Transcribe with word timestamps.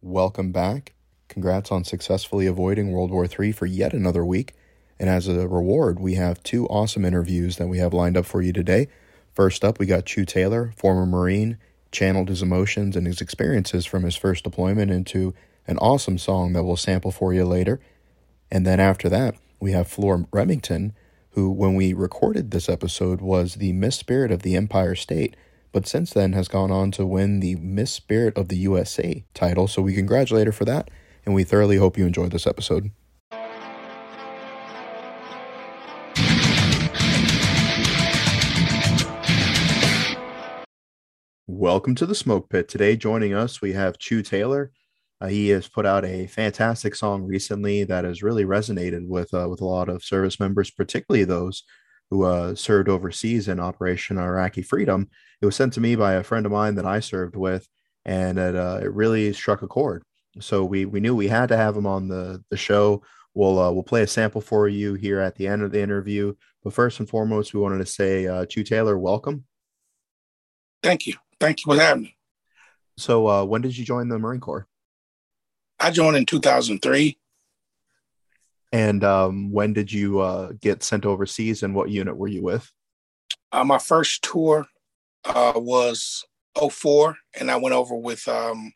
welcome 0.00 0.52
back. 0.52 0.92
Congrats 1.28 1.72
on 1.72 1.84
successfully 1.84 2.46
avoiding 2.46 2.92
World 2.92 3.10
War 3.10 3.26
III 3.26 3.52
for 3.52 3.66
yet 3.66 3.92
another 3.92 4.24
week. 4.24 4.54
And 4.98 5.08
as 5.08 5.28
a 5.28 5.48
reward, 5.48 6.00
we 6.00 6.14
have 6.14 6.42
two 6.42 6.66
awesome 6.68 7.04
interviews 7.04 7.56
that 7.56 7.68
we 7.68 7.78
have 7.78 7.92
lined 7.92 8.16
up 8.16 8.26
for 8.26 8.42
you 8.42 8.52
today. 8.52 8.88
First 9.34 9.64
up, 9.64 9.78
we 9.78 9.86
got 9.86 10.06
Chu 10.06 10.24
Taylor, 10.24 10.72
former 10.76 11.06
Marine, 11.06 11.58
channeled 11.90 12.28
his 12.28 12.42
emotions 12.42 12.96
and 12.96 13.06
his 13.06 13.20
experiences 13.20 13.86
from 13.86 14.02
his 14.04 14.16
first 14.16 14.44
deployment 14.44 14.90
into 14.90 15.34
an 15.66 15.78
awesome 15.78 16.18
song 16.18 16.52
that 16.52 16.64
we'll 16.64 16.76
sample 16.76 17.10
for 17.10 17.32
you 17.32 17.44
later. 17.44 17.80
And 18.50 18.66
then 18.66 18.80
after 18.80 19.08
that, 19.08 19.36
we 19.60 19.72
have 19.72 19.88
Fleur 19.88 20.26
Remington, 20.32 20.94
who, 21.30 21.50
when 21.50 21.74
we 21.74 21.92
recorded 21.92 22.50
this 22.50 22.68
episode, 22.68 23.20
was 23.20 23.56
the 23.56 23.72
Miss 23.72 23.96
Spirit 23.96 24.32
of 24.32 24.42
the 24.42 24.56
Empire 24.56 24.94
State, 24.94 25.36
but 25.72 25.86
since 25.86 26.12
then 26.12 26.32
has 26.32 26.48
gone 26.48 26.70
on 26.70 26.90
to 26.92 27.06
win 27.06 27.40
the 27.40 27.56
Miss 27.56 27.90
Spirit 27.90 28.36
of 28.36 28.48
the 28.48 28.56
USA 28.56 29.24
title. 29.34 29.68
So 29.68 29.82
we 29.82 29.94
congratulate 29.94 30.46
her 30.46 30.52
for 30.52 30.64
that, 30.64 30.90
and 31.24 31.34
we 31.34 31.44
thoroughly 31.44 31.76
hope 31.76 31.98
you 31.98 32.06
enjoyed 32.06 32.32
this 32.32 32.46
episode. 32.46 32.90
Welcome 41.46 41.94
to 41.96 42.06
the 42.06 42.14
Smoke 42.14 42.48
Pit. 42.50 42.68
Today, 42.68 42.96
joining 42.96 43.34
us, 43.34 43.60
we 43.60 43.72
have 43.72 43.98
Chu 43.98 44.22
Taylor. 44.22 44.70
Uh, 45.20 45.26
he 45.26 45.48
has 45.48 45.66
put 45.66 45.84
out 45.84 46.04
a 46.04 46.28
fantastic 46.28 46.94
song 46.94 47.24
recently 47.24 47.82
that 47.84 48.04
has 48.04 48.22
really 48.22 48.44
resonated 48.44 49.06
with 49.08 49.34
uh, 49.34 49.48
with 49.48 49.60
a 49.60 49.64
lot 49.64 49.88
of 49.88 50.04
service 50.04 50.38
members, 50.38 50.70
particularly 50.70 51.24
those 51.24 51.64
who 52.10 52.24
uh, 52.24 52.54
served 52.54 52.88
overseas 52.88 53.48
in 53.48 53.58
Operation 53.58 54.18
Iraqi 54.18 54.62
Freedom. 54.62 55.08
It 55.40 55.46
was 55.46 55.56
sent 55.56 55.72
to 55.74 55.80
me 55.80 55.96
by 55.96 56.14
a 56.14 56.22
friend 56.22 56.46
of 56.46 56.52
mine 56.52 56.74
that 56.76 56.86
I 56.86 57.00
served 57.00 57.36
with, 57.36 57.68
and 58.04 58.38
it 58.38 58.56
uh, 58.56 58.80
it 58.82 58.92
really 58.92 59.32
struck 59.32 59.62
a 59.62 59.68
chord. 59.68 60.02
So 60.40 60.64
we 60.64 60.84
we 60.84 61.00
knew 61.00 61.14
we 61.14 61.28
had 61.28 61.48
to 61.50 61.56
have 61.56 61.76
him 61.76 61.86
on 61.86 62.08
the 62.08 62.42
the 62.50 62.56
show. 62.56 63.02
We'll 63.34 63.58
uh, 63.58 63.70
we'll 63.70 63.84
play 63.84 64.02
a 64.02 64.06
sample 64.06 64.40
for 64.40 64.68
you 64.68 64.94
here 64.94 65.20
at 65.20 65.36
the 65.36 65.46
end 65.46 65.62
of 65.62 65.70
the 65.70 65.80
interview. 65.80 66.34
But 66.64 66.72
first 66.72 66.98
and 66.98 67.08
foremost, 67.08 67.54
we 67.54 67.60
wanted 67.60 67.78
to 67.78 67.86
say, 67.86 68.26
uh, 68.26 68.46
Chu 68.46 68.64
Taylor, 68.64 68.98
welcome. 68.98 69.44
Thank 70.82 71.06
you. 71.06 71.14
Thank 71.38 71.64
you 71.64 71.72
for 71.72 71.80
having 71.80 72.02
me. 72.04 72.16
So, 72.96 73.44
when 73.44 73.62
did 73.62 73.78
you 73.78 73.84
join 73.84 74.08
the 74.08 74.18
Marine 74.18 74.40
Corps? 74.40 74.66
I 75.78 75.90
joined 75.90 76.16
in 76.16 76.26
2003. 76.26 77.16
And 78.72 79.04
um, 79.04 79.50
when 79.50 79.72
did 79.72 79.92
you 79.92 80.20
uh, 80.20 80.52
get 80.60 80.82
sent 80.82 81.06
overseas 81.06 81.62
and 81.62 81.74
what 81.74 81.90
unit 81.90 82.16
were 82.16 82.28
you 82.28 82.42
with? 82.42 82.70
Uh, 83.50 83.64
my 83.64 83.78
first 83.78 84.22
tour 84.22 84.66
uh, 85.24 85.52
was 85.56 86.24
04 86.58 87.16
and 87.38 87.50
I 87.50 87.56
went 87.56 87.74
over 87.74 87.94
with 87.94 88.26
um, 88.28 88.72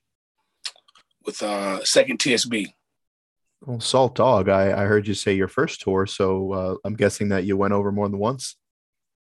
with 1.24 1.42
uh, 1.42 1.84
second 1.84 2.18
TSB. 2.18 2.68
Well, 3.60 3.80
Salt 3.80 4.16
Dog, 4.16 4.48
I, 4.48 4.82
I 4.82 4.86
heard 4.86 5.06
you 5.06 5.14
say 5.14 5.34
your 5.34 5.48
first 5.48 5.82
tour, 5.82 6.06
so 6.06 6.52
uh, 6.52 6.74
I'm 6.84 6.94
guessing 6.94 7.28
that 7.28 7.44
you 7.44 7.56
went 7.56 7.72
over 7.72 7.92
more 7.92 8.08
than 8.08 8.18
once. 8.18 8.56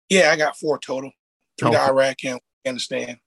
Yeah, 0.08 0.30
I 0.32 0.36
got 0.36 0.56
four 0.56 0.78
total. 0.78 1.12
Three 1.58 1.70
to 1.70 1.80
Iraq 1.80 2.16
and 2.24 2.40
Afghanistan. 2.64 3.18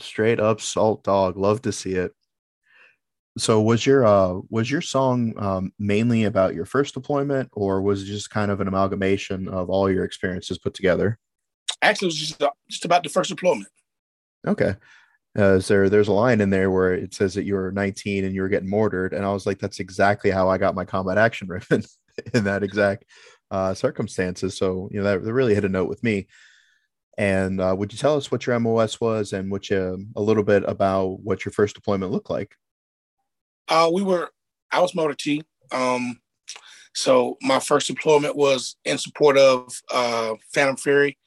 Straight 0.00 0.40
up 0.40 0.60
Salt 0.60 1.04
Dog, 1.04 1.36
love 1.36 1.62
to 1.62 1.72
see 1.72 1.92
it 1.92 2.12
so 3.38 3.60
was 3.60 3.86
your 3.86 4.04
uh 4.04 4.40
was 4.48 4.70
your 4.70 4.80
song 4.80 5.32
um, 5.38 5.72
mainly 5.78 6.24
about 6.24 6.54
your 6.54 6.64
first 6.64 6.94
deployment 6.94 7.48
or 7.52 7.80
was 7.80 8.02
it 8.02 8.06
just 8.06 8.30
kind 8.30 8.50
of 8.50 8.60
an 8.60 8.68
amalgamation 8.68 9.48
of 9.48 9.70
all 9.70 9.90
your 9.90 10.04
experiences 10.04 10.58
put 10.58 10.74
together 10.74 11.18
actually 11.82 12.06
it 12.06 12.08
was 12.08 12.16
just, 12.16 12.42
uh, 12.42 12.50
just 12.68 12.84
about 12.84 13.02
the 13.02 13.08
first 13.08 13.30
deployment. 13.30 13.68
Okay. 14.46 14.74
Uh, 15.38 15.58
there 15.58 15.88
there's 15.88 16.08
a 16.08 16.12
line 16.12 16.40
in 16.40 16.50
there 16.50 16.70
where 16.70 16.92
it 16.92 17.14
says 17.14 17.34
that 17.34 17.44
you 17.44 17.54
were 17.54 17.70
19 17.70 18.24
and 18.24 18.34
you 18.34 18.42
were 18.42 18.48
getting 18.48 18.68
mortared 18.68 19.12
and 19.12 19.24
i 19.24 19.32
was 19.32 19.46
like 19.46 19.60
that's 19.60 19.78
exactly 19.78 20.28
how 20.28 20.48
i 20.48 20.58
got 20.58 20.74
my 20.74 20.84
combat 20.84 21.16
action 21.16 21.46
ribbon 21.48 21.84
in 22.34 22.42
that 22.42 22.64
exact 22.64 23.04
uh, 23.50 23.74
circumstances. 23.74 24.56
So 24.56 24.88
you 24.92 24.98
know 24.98 25.04
that, 25.04 25.24
that 25.24 25.32
really 25.32 25.54
hit 25.54 25.64
a 25.64 25.68
note 25.68 25.88
with 25.88 26.02
me. 26.02 26.26
And 27.18 27.60
uh, 27.60 27.74
would 27.76 27.92
you 27.92 27.98
tell 27.98 28.16
us 28.16 28.30
what 28.30 28.46
your 28.46 28.58
mos 28.58 29.00
was 29.00 29.32
and 29.32 29.50
what 29.50 29.68
you 29.68 30.06
a 30.16 30.22
little 30.22 30.42
bit 30.42 30.64
about 30.66 31.20
what 31.20 31.44
your 31.44 31.52
first 31.52 31.74
deployment 31.74 32.12
looked 32.12 32.30
like? 32.30 32.54
Uh, 33.68 33.90
we 33.92 34.02
were, 34.02 34.30
I 34.72 34.80
was 34.80 34.94
motor 34.94 35.14
T. 35.14 35.42
Um, 35.70 36.20
so 36.94 37.36
my 37.42 37.60
first 37.60 37.88
deployment 37.88 38.36
was 38.36 38.76
in 38.84 38.98
support 38.98 39.36
of 39.36 39.72
uh, 39.92 40.34
Phantom 40.54 40.76
Fury. 40.76 41.18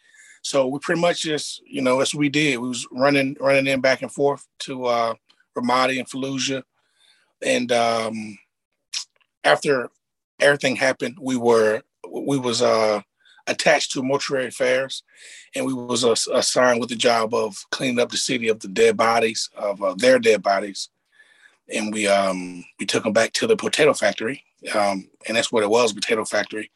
So 0.44 0.68
we 0.68 0.80
pretty 0.80 1.02
much 1.02 1.22
just, 1.22 1.62
you 1.66 1.82
know, 1.82 1.98
that's 1.98 2.14
what 2.14 2.20
we 2.20 2.30
did. 2.30 2.60
We 2.60 2.68
was 2.68 2.88
running, 2.92 3.36
running 3.40 3.68
in 3.68 3.82
back 3.82 4.02
and 4.02 4.12
forth 4.12 4.46
to 4.60 4.86
uh, 4.86 5.14
Ramadi 5.58 6.00
and 6.00 6.08
Fallujah. 6.08 6.64
And 7.44 7.72
um, 7.72 8.38
after 9.44 9.90
everything 10.40 10.76
happened, 10.76 11.18
we 11.20 11.38
were, 11.38 11.82
we 12.10 12.38
was 12.38 12.62
uh, 12.62 13.02
attached 13.48 13.92
to 13.94 14.04
mortuary 14.04 14.48
affairs, 14.48 15.04
and 15.56 15.66
we 15.66 15.74
was 15.74 16.06
uh, 16.06 16.16
assigned 16.34 16.80
with 16.80 16.90
the 16.90 16.96
job 16.96 17.34
of 17.34 17.58
cleaning 17.72 18.00
up 18.00 18.12
the 18.12 18.18
city 18.18 18.50
of 18.50 18.60
the 18.60 18.68
dead 18.68 18.96
bodies 18.96 19.50
of 19.58 19.82
uh, 19.82 19.96
their 19.98 20.20
dead 20.20 20.44
bodies 20.44 20.90
and 21.72 21.94
we 21.94 22.08
um 22.08 22.64
we 22.80 22.86
took 22.86 23.04
them 23.04 23.14
back 23.14 23.34
to 23.34 23.48
the 23.48 23.56
potato 23.56 23.94
factory, 23.94 24.44
um, 24.74 25.10
and 25.28 25.38
that's 25.38 25.52
what 25.52 25.64
it 25.64 25.70
was, 25.70 25.94
potato 25.94 26.26
factory. 26.26 26.72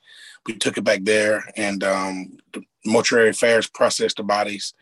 We 0.45 0.57
took 0.57 0.77
it 0.77 0.83
back 0.83 1.03
there, 1.03 1.43
and 1.55 1.83
um, 1.83 2.37
the 2.53 2.63
mortuary 2.85 3.29
affairs 3.29 3.67
processed 3.67 4.17
the 4.17 4.23
bodies, 4.23 4.73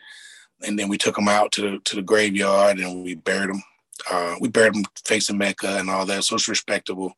and 0.66 0.78
then 0.78 0.88
we 0.88 0.98
took 0.98 1.16
them 1.16 1.28
out 1.28 1.52
to 1.54 1.62
the 1.62 1.80
to 1.86 1.96
the 1.96 2.02
graveyard 2.02 2.80
and 2.80 3.04
we 3.04 3.16
buried 3.16 3.50
them. 3.50 3.64
Uh, 4.12 4.36
we 4.42 4.50
buried 4.50 4.74
them 4.74 4.84
facing 5.06 5.38
Mecca 5.38 5.78
and 5.78 5.90
all 5.90 6.06
that, 6.06 6.24
so 6.24 6.36
it's 6.36 6.48
respectable. 6.48 7.14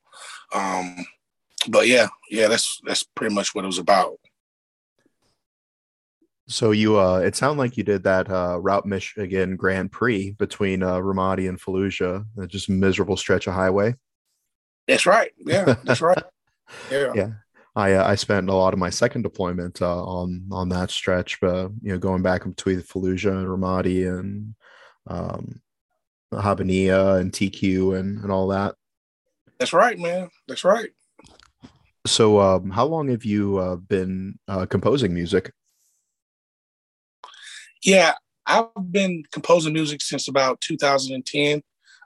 Um, 0.54 1.06
but 1.70 1.88
yeah, 1.88 2.08
yeah, 2.30 2.48
that's 2.48 2.80
that's 2.86 3.04
pretty 3.04 3.34
much 3.34 3.54
what 3.54 3.64
it 3.64 3.68
was 3.68 3.80
about. 3.80 4.18
So 6.50 6.72
you, 6.72 6.98
uh, 6.98 7.20
it 7.20 7.36
sounded 7.36 7.60
like 7.60 7.76
you 7.76 7.84
did 7.84 8.04
that 8.04 8.30
uh, 8.30 8.58
Route 8.62 8.86
Michigan 8.86 9.58
Grand 9.58 9.92
Prix 9.92 10.32
between 10.32 10.82
uh, 10.82 10.96
Ramadi 10.96 11.50
and 11.50 11.60
Fallujah, 11.60 12.26
just 12.48 12.70
miserable 12.70 13.18
stretch 13.18 13.48
of 13.48 13.54
highway. 13.54 13.96
That's 14.88 15.06
right. 15.06 15.32
Yeah, 15.38 15.76
that's 15.84 16.02
right. 16.02 16.24
Yeah. 16.92 17.14
Yeah. 17.16 17.30
I, 17.78 17.94
uh, 17.94 18.10
I 18.10 18.16
spent 18.16 18.50
a 18.50 18.56
lot 18.56 18.74
of 18.74 18.80
my 18.80 18.90
second 18.90 19.22
deployment 19.22 19.84
uh, 19.84 20.04
on 20.04 20.48
on 20.52 20.70
that 20.70 20.90
stretch, 20.90 21.40
but 21.40 21.70
you 21.84 21.92
know, 21.92 22.00
going 22.00 22.24
back 22.24 22.44
between 22.44 22.82
Fallujah 22.82 23.38
and 23.38 23.48
Ramadi 23.48 24.10
and 24.20 24.56
um, 25.06 25.62
Habbaniyah 26.34 27.20
and 27.20 27.32
TQ 27.32 28.00
and 28.00 28.24
and 28.24 28.32
all 28.32 28.48
that. 28.48 28.74
That's 29.60 29.74
right, 29.74 29.98
man. 30.00 30.30
That's 30.48 30.64
right. 30.64 30.90
So, 32.08 32.42
um, 32.42 32.72
how 32.72 32.86
long 32.86 33.10
have 33.10 33.24
you 33.24 33.60
uh, 33.60 33.76
been 33.76 34.40
uh, 34.48 34.66
composing 34.66 35.14
music? 35.14 35.52
Yeah, 37.84 38.14
I've 38.48 38.70
been 38.90 39.24
composing 39.32 39.74
music 39.74 40.02
since 40.02 40.28
about 40.28 40.62
2010. 40.62 41.62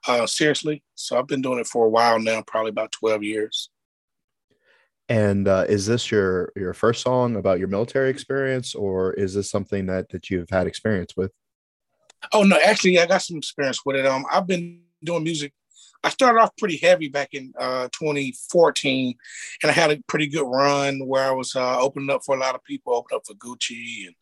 Uh, 0.05 0.27
seriously, 0.27 0.83
so 0.95 1.17
I've 1.17 1.27
been 1.27 1.41
doing 1.41 1.59
it 1.59 1.67
for 1.67 1.85
a 1.85 1.89
while 1.89 2.19
now, 2.19 2.41
probably 2.41 2.71
about 2.71 2.91
12 2.91 3.23
years. 3.23 3.69
And 5.11 5.45
uh, 5.49 5.65
is 5.67 5.85
this 5.87 6.09
your 6.09 6.53
your 6.55 6.73
first 6.73 7.01
song 7.01 7.35
about 7.35 7.59
your 7.59 7.67
military 7.67 8.09
experience, 8.09 8.73
or 8.73 9.11
is 9.11 9.33
this 9.33 9.51
something 9.51 9.87
that 9.87 10.07
that 10.11 10.29
you've 10.29 10.49
had 10.49 10.67
experience 10.67 11.17
with? 11.17 11.33
Oh 12.31 12.43
no, 12.43 12.57
actually, 12.65 12.97
I 12.97 13.07
got 13.07 13.21
some 13.21 13.35
experience 13.35 13.81
with 13.85 13.97
it. 13.97 14.05
Um, 14.05 14.25
I've 14.31 14.47
been 14.47 14.83
doing 15.03 15.25
music. 15.25 15.51
I 16.01 16.11
started 16.11 16.39
off 16.39 16.55
pretty 16.57 16.77
heavy 16.77 17.09
back 17.09 17.33
in 17.33 17.51
uh, 17.59 17.89
2014, 17.91 19.13
and 19.61 19.69
I 19.69 19.73
had 19.73 19.91
a 19.91 20.01
pretty 20.07 20.27
good 20.27 20.49
run 20.49 21.05
where 21.05 21.27
I 21.27 21.31
was 21.31 21.57
uh, 21.57 21.77
opening 21.77 22.09
up 22.09 22.23
for 22.25 22.37
a 22.37 22.39
lot 22.39 22.55
of 22.55 22.63
people, 22.63 22.93
opening 22.93 23.17
up 23.17 23.23
for 23.27 23.33
Gucci 23.33 24.05
and 24.05 24.15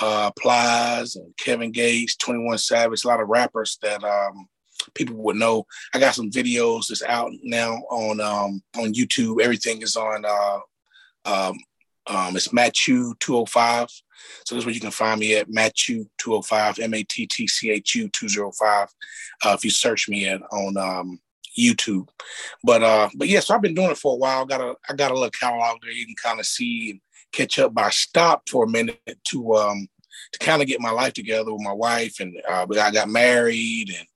uh, 0.00 0.30
Plies 0.38 1.16
and 1.16 1.36
Kevin 1.38 1.72
Gates, 1.72 2.14
21 2.14 2.56
Savage, 2.58 3.02
a 3.02 3.08
lot 3.08 3.20
of 3.20 3.26
rappers 3.26 3.78
that 3.82 4.04
um, 4.04 4.48
people 4.94 5.16
would 5.16 5.36
know. 5.36 5.66
I 5.94 5.98
got 5.98 6.14
some 6.14 6.30
videos 6.30 6.88
that's 6.88 7.02
out 7.02 7.30
now 7.42 7.74
on 7.90 8.20
um, 8.20 8.62
on 8.76 8.94
YouTube. 8.94 9.40
Everything 9.40 9.82
is 9.82 9.96
on. 9.96 10.24
Uh, 10.24 10.58
um, 11.24 11.58
um, 12.06 12.36
it's 12.36 12.52
Matt 12.52 12.74
Chu 12.74 13.14
205. 13.20 13.88
So 14.44 14.54
that's 14.54 14.66
where 14.66 14.74
you 14.74 14.80
can 14.80 14.90
find 14.90 15.20
me 15.20 15.36
at 15.36 15.50
Matt 15.50 15.74
Chu 15.74 16.06
205, 16.18 16.78
M 16.78 16.94
A 16.94 17.02
T 17.04 17.26
T 17.26 17.46
C 17.46 17.70
H 17.70 17.94
U 17.94 18.08
205. 18.08 18.88
Uh, 19.44 19.54
if 19.56 19.64
you 19.64 19.70
search 19.70 20.08
me 20.08 20.26
at 20.26 20.42
on 20.52 20.76
um, 20.76 21.20
YouTube. 21.58 22.08
But 22.62 22.82
uh, 22.82 23.08
but 23.14 23.28
yeah, 23.28 23.40
so 23.40 23.54
I've 23.54 23.62
been 23.62 23.74
doing 23.74 23.90
it 23.90 23.98
for 23.98 24.14
a 24.14 24.18
while. 24.18 24.44
Got 24.46 24.60
a 24.60 24.74
I 24.88 24.94
got 24.94 25.10
a 25.10 25.14
little 25.14 25.30
catalog 25.30 25.78
there 25.82 25.90
you 25.90 26.06
can 26.06 26.16
kind 26.22 26.40
of 26.40 26.46
see 26.46 26.90
and 26.90 27.00
catch 27.32 27.58
up. 27.58 27.74
But 27.74 27.84
I 27.84 27.90
stopped 27.90 28.50
for 28.50 28.64
a 28.64 28.68
minute 28.68 29.00
to 29.28 29.54
um 29.54 29.88
to 30.32 30.38
kind 30.38 30.62
of 30.62 30.68
get 30.68 30.80
my 30.80 30.90
life 30.90 31.12
together 31.12 31.52
with 31.52 31.62
my 31.62 31.72
wife, 31.72 32.20
and 32.20 32.36
uh, 32.48 32.66
I 32.80 32.90
got 32.90 33.08
married 33.08 33.94
and 33.96 34.06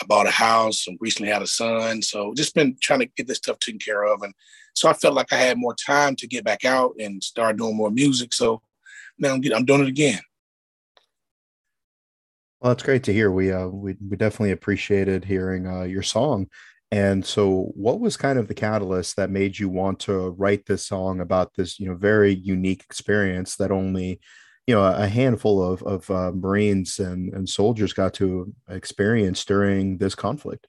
I 0.00 0.06
bought 0.06 0.26
a 0.26 0.30
house 0.30 0.86
and 0.86 0.98
recently 1.00 1.30
had 1.30 1.42
a 1.42 1.46
son. 1.46 2.02
So 2.02 2.34
just 2.34 2.54
been 2.54 2.76
trying 2.80 3.00
to 3.00 3.06
get 3.16 3.26
this 3.26 3.38
stuff 3.38 3.58
taken 3.58 3.78
care 3.78 4.04
of, 4.04 4.22
and 4.22 4.34
so 4.74 4.88
I 4.88 4.92
felt 4.92 5.14
like 5.14 5.32
I 5.32 5.36
had 5.36 5.58
more 5.58 5.74
time 5.74 6.16
to 6.16 6.26
get 6.26 6.44
back 6.44 6.64
out 6.64 6.94
and 6.98 7.22
start 7.22 7.56
doing 7.56 7.76
more 7.76 7.90
music. 7.90 8.32
So 8.32 8.60
now 9.18 9.34
I'm, 9.34 9.42
I'm 9.54 9.64
doing 9.64 9.82
it 9.82 9.88
again. 9.88 10.20
Well, 12.60 12.72
that's 12.72 12.82
great 12.82 13.04
to 13.04 13.12
hear. 13.12 13.30
We 13.30 13.52
uh, 13.52 13.66
we 13.66 13.96
we 14.08 14.16
definitely 14.16 14.52
appreciated 14.52 15.24
hearing 15.24 15.66
uh, 15.66 15.82
your 15.82 16.02
song. 16.02 16.48
And 16.90 17.26
so, 17.26 17.72
what 17.74 17.98
was 17.98 18.16
kind 18.16 18.38
of 18.38 18.46
the 18.46 18.54
catalyst 18.54 19.16
that 19.16 19.28
made 19.28 19.58
you 19.58 19.68
want 19.68 19.98
to 20.00 20.30
write 20.30 20.64
this 20.64 20.86
song 20.86 21.20
about 21.20 21.52
this, 21.54 21.80
you 21.80 21.88
know, 21.88 21.96
very 21.96 22.32
unique 22.32 22.84
experience 22.84 23.56
that 23.56 23.72
only, 23.72 24.20
you 24.66 24.74
know, 24.74 24.84
a 24.84 25.06
handful 25.06 25.62
of 25.62 25.82
of 25.82 26.10
uh, 26.10 26.32
Marines 26.32 26.98
and 26.98 27.32
and 27.32 27.48
soldiers 27.48 27.92
got 27.92 28.14
to 28.14 28.52
experience 28.68 29.44
during 29.44 29.98
this 29.98 30.14
conflict? 30.14 30.66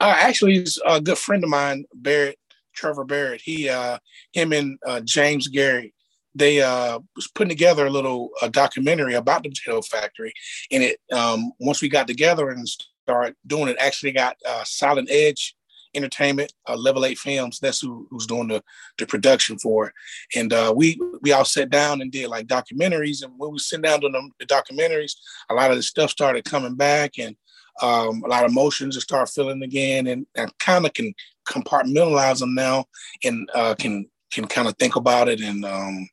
Uh, 0.00 0.14
actually, 0.16 0.66
a 0.86 1.00
good 1.00 1.18
friend 1.18 1.44
of 1.44 1.50
mine, 1.50 1.84
Barrett 1.94 2.38
Trevor 2.74 3.04
Barrett. 3.04 3.40
He, 3.40 3.68
uh, 3.68 3.98
him, 4.32 4.52
and 4.52 4.78
uh, 4.86 5.00
James 5.00 5.48
Gary 5.48 5.94
they 6.36 6.60
uh, 6.60 6.98
was 7.16 7.28
putting 7.28 7.48
together 7.48 7.86
a 7.86 7.90
little 7.90 8.28
documentary 8.50 9.14
about 9.14 9.42
the 9.42 9.48
potato 9.48 9.80
factory, 9.80 10.32
and 10.70 10.82
it 10.82 11.00
um, 11.12 11.50
once 11.58 11.80
we 11.80 11.88
got 11.88 12.06
together 12.06 12.50
and 12.50 12.68
started 12.68 13.34
doing 13.46 13.68
it, 13.68 13.76
actually 13.80 14.12
got 14.12 14.36
uh, 14.46 14.62
Silent 14.64 15.08
Edge 15.10 15.55
Entertainment, 15.96 16.52
uh, 16.68 16.76
Level 16.76 17.04
Eight 17.04 17.18
Films. 17.18 17.58
That's 17.58 17.80
who, 17.80 18.06
who's 18.10 18.26
doing 18.26 18.48
the, 18.48 18.62
the 18.98 19.06
production 19.06 19.58
for 19.58 19.88
it, 19.88 19.92
and 20.36 20.52
uh, 20.52 20.72
we 20.76 21.00
we 21.22 21.32
all 21.32 21.44
sat 21.44 21.70
down 21.70 22.00
and 22.00 22.12
did 22.12 22.28
like 22.28 22.46
documentaries. 22.46 23.24
And 23.24 23.32
when 23.36 23.52
we 23.52 23.58
sit 23.58 23.82
down 23.82 24.00
doing 24.00 24.12
the, 24.12 24.30
the 24.40 24.46
documentaries, 24.46 25.14
a 25.50 25.54
lot 25.54 25.70
of 25.70 25.76
the 25.76 25.82
stuff 25.82 26.10
started 26.10 26.44
coming 26.44 26.74
back, 26.74 27.18
and 27.18 27.36
um, 27.82 28.22
a 28.24 28.28
lot 28.28 28.44
of 28.44 28.50
emotions 28.50 29.00
start 29.02 29.28
feeling 29.30 29.62
again, 29.62 30.06
and 30.06 30.26
I 30.36 30.46
kind 30.58 30.86
of 30.86 30.92
can 30.92 31.14
compartmentalize 31.48 32.40
them 32.40 32.54
now, 32.54 32.84
and 33.24 33.48
uh, 33.54 33.74
can 33.74 34.06
can 34.30 34.46
kind 34.46 34.68
of 34.68 34.76
think 34.76 34.96
about 34.96 35.28
it 35.28 35.40
and 35.40 35.64
um, 35.64 36.08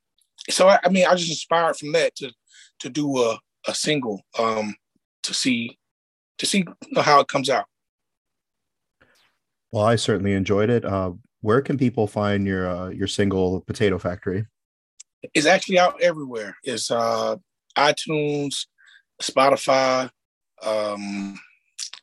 so 0.50 0.68
I, 0.68 0.80
I, 0.84 0.90
mean, 0.90 1.06
I 1.06 1.16
just 1.16 1.30
inspired 1.30 1.78
from 1.78 1.92
that 1.94 2.16
to 2.18 2.32
to 2.80 2.90
do 2.90 3.18
a, 3.18 3.40
a 3.68 3.74
single 3.74 4.22
um, 4.38 4.76
to 5.24 5.34
see 5.34 5.78
to 6.38 6.46
see 6.46 6.66
how 6.98 7.20
it 7.20 7.28
comes 7.28 7.50
out. 7.50 7.66
Well, 9.74 9.84
I 9.84 9.96
certainly 9.96 10.34
enjoyed 10.34 10.70
it. 10.70 10.86
Uh, 10.86 11.14
where 11.42 11.60
can 11.60 11.80
people 11.80 12.06
find 12.06 12.46
your 12.46 12.70
uh, 12.70 12.90
your 12.90 13.08
single 13.08 13.62
"Potato 13.62 13.98
Factory"? 13.98 14.46
It's 15.34 15.48
actually 15.48 15.80
out 15.80 16.00
everywhere. 16.00 16.56
It's 16.64 16.92
uh, 16.92 17.38
iTunes, 17.76 18.68
Spotify, 19.20 20.12
um, 20.62 21.40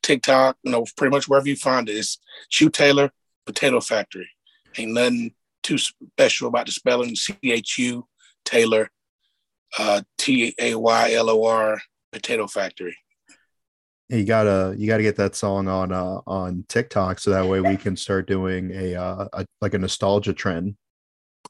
TikTok. 0.03 0.57
You 0.65 0.73
know, 0.73 0.85
pretty 0.97 1.13
much 1.15 1.29
wherever 1.29 1.47
you 1.49 1.55
find 1.55 1.89
it. 1.89 1.93
It's 1.93 2.19
Chu 2.49 2.71
Taylor 2.71 3.13
Potato 3.47 3.81
Factory. 3.81 4.29
Ain't 4.77 4.93
nothing 4.93 5.33
too 5.63 5.79
special 5.79 6.49
about 6.49 6.67
the 6.67 6.73
spelling. 6.73 7.15
C 7.15 7.37
H 7.45 7.79
U 7.79 8.09
Taylor, 8.45 8.91
uh, 9.79 10.03
T 10.19 10.57
A 10.59 10.75
Y 10.75 11.13
L 11.13 11.31
O 11.31 11.45
R 11.45 11.81
Potato 12.11 12.49
Factory. 12.49 12.97
You 14.11 14.25
gotta 14.25 14.75
you 14.77 14.89
gotta 14.89 15.05
get 15.05 15.17
that 15.17 15.37
song 15.37 15.69
on 15.69 15.93
uh, 15.93 16.21
on 16.27 16.65
TikTok 16.69 17.21
so 17.21 17.31
that 17.31 17.47
way 17.47 17.61
we 17.61 17.77
can 17.77 17.97
start 17.97 18.27
doing 18.27 18.73
a, 18.73 18.97
uh, 18.97 19.29
a 19.33 19.47
like 19.61 19.73
a 19.75 19.79
nostalgia 19.79 20.33
trend. 20.33 20.75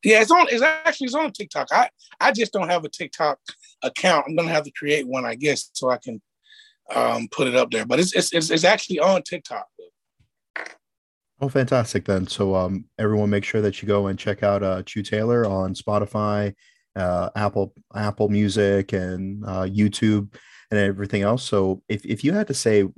Yeah, 0.05 0.21
it's 0.21 0.31
on. 0.31 0.47
It's 0.51 0.61
actually 0.63 1.07
it's 1.07 1.15
on 1.15 1.33
TikTok. 1.33 1.69
I 1.73 1.89
I 2.21 2.33
just 2.33 2.53
don't 2.53 2.69
have 2.69 2.85
a 2.85 2.91
TikTok 2.91 3.39
account. 3.83 4.27
I'm 4.29 4.37
gonna 4.37 4.51
have 4.51 4.65
to 4.65 4.73
create 4.73 5.09
one, 5.09 5.25
I 5.25 5.37
guess, 5.37 5.71
so 5.73 5.89
I 5.89 5.97
can 5.97 6.21
um, 6.95 7.29
put 7.31 7.49
it 7.49 7.57
up 7.57 7.71
there. 7.71 7.87
But 7.87 7.99
it's 7.99 8.15
it's 8.15 8.31
it's, 8.35 8.51
it's 8.51 8.65
actually 8.65 8.99
on 8.99 9.23
TikTok. 9.23 9.67
Oh, 11.41 11.49
fantastic! 11.49 12.05
Then, 12.05 12.27
so 12.27 12.55
um, 12.55 12.85
everyone, 12.99 13.31
make 13.31 13.45
sure 13.45 13.63
that 13.63 13.81
you 13.81 13.89
go 13.89 14.09
and 14.09 14.19
check 14.19 14.43
out 14.43 14.63
uh, 14.63 14.83
Chu 14.83 15.03
Taylor 15.03 15.47
on 15.47 15.73
Spotify 15.73 16.55
uh, 16.97 17.31
Apple 17.37 17.75
Apple 17.95 18.29
Music 18.29 18.93
and 18.93 19.45
uh, 19.45 19.63
YouTube 19.63 20.35
and 20.71 20.81
everything 20.81 21.23
else. 21.23 21.45
So 21.45 21.83
if 21.89 22.05
if 22.05 22.25
you 22.25 22.33
had 22.33 22.47
to 22.49 22.55
say 22.55 22.89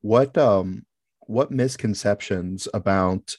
what 0.00 0.36
um, 0.36 0.84
what 1.26 1.50
misconceptions 1.50 2.68
about 2.74 3.36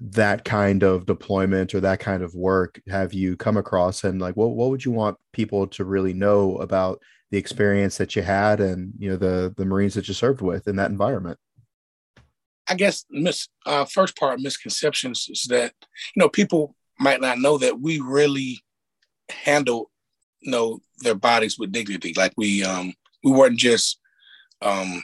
that 0.00 0.44
kind 0.44 0.82
of 0.82 1.04
deployment 1.04 1.74
or 1.74 1.80
that 1.80 2.00
kind 2.00 2.22
of 2.22 2.34
work 2.34 2.80
have 2.88 3.12
you 3.12 3.36
come 3.36 3.58
across 3.58 4.02
and 4.02 4.20
like 4.20 4.34
what 4.34 4.52
what 4.52 4.70
would 4.70 4.82
you 4.82 4.90
want 4.90 5.18
people 5.32 5.66
to 5.66 5.84
really 5.84 6.14
know 6.14 6.56
about 6.56 7.00
the 7.30 7.36
experience 7.36 7.98
that 7.98 8.16
you 8.16 8.22
had 8.22 8.60
and 8.60 8.94
you 8.98 9.10
know 9.10 9.16
the 9.16 9.52
the 9.58 9.64
marines 9.64 9.92
that 9.92 10.08
you 10.08 10.14
served 10.14 10.40
with 10.40 10.66
in 10.66 10.76
that 10.76 10.90
environment 10.90 11.38
i 12.66 12.74
guess 12.74 13.04
miss 13.10 13.48
uh, 13.66 13.84
first 13.84 14.16
part 14.16 14.40
misconceptions 14.40 15.28
is 15.30 15.42
that 15.50 15.74
you 16.16 16.20
know 16.20 16.30
people 16.30 16.74
might 16.98 17.20
not 17.20 17.38
know 17.38 17.58
that 17.58 17.78
we 17.78 18.00
really 18.00 18.58
handle 19.30 19.90
you 20.40 20.50
know 20.50 20.80
their 20.98 21.14
bodies 21.14 21.58
with 21.58 21.72
dignity. 21.72 22.14
Like 22.16 22.32
we 22.36 22.64
um 22.64 22.92
we 23.22 23.32
weren't 23.32 23.58
just 23.58 23.98
um 24.62 25.02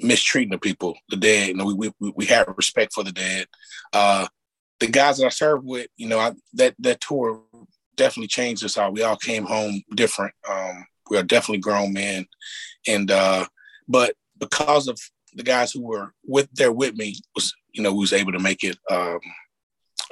mistreating 0.00 0.50
the 0.50 0.58
people, 0.58 0.96
the 1.08 1.16
dead. 1.16 1.48
You 1.48 1.54
know, 1.54 1.64
we 1.64 1.92
we 2.00 2.12
we 2.16 2.26
had 2.26 2.46
respect 2.56 2.92
for 2.92 3.04
the 3.04 3.12
dead. 3.12 3.46
Uh 3.92 4.26
the 4.80 4.88
guys 4.88 5.18
that 5.18 5.26
I 5.26 5.30
served 5.30 5.64
with, 5.64 5.86
you 5.96 6.08
know, 6.08 6.18
I, 6.18 6.32
that 6.54 6.74
that 6.80 7.00
tour 7.00 7.42
definitely 7.96 8.28
changed 8.28 8.64
us 8.64 8.76
all. 8.76 8.92
We 8.92 9.02
all 9.02 9.16
came 9.16 9.44
home 9.44 9.82
different. 9.94 10.34
Um 10.48 10.84
we 11.10 11.18
are 11.18 11.22
definitely 11.22 11.60
grown 11.60 11.92
men. 11.92 12.26
And 12.86 13.10
uh 13.10 13.46
but 13.88 14.14
because 14.38 14.88
of 14.88 14.98
the 15.34 15.42
guys 15.42 15.72
who 15.72 15.82
were 15.82 16.12
with 16.24 16.48
there 16.52 16.72
with 16.72 16.94
me 16.96 17.16
was 17.34 17.54
you 17.72 17.82
know, 17.82 17.92
we 17.92 18.00
was 18.00 18.12
able 18.12 18.32
to 18.32 18.38
make 18.38 18.64
it 18.64 18.78
um 18.90 19.20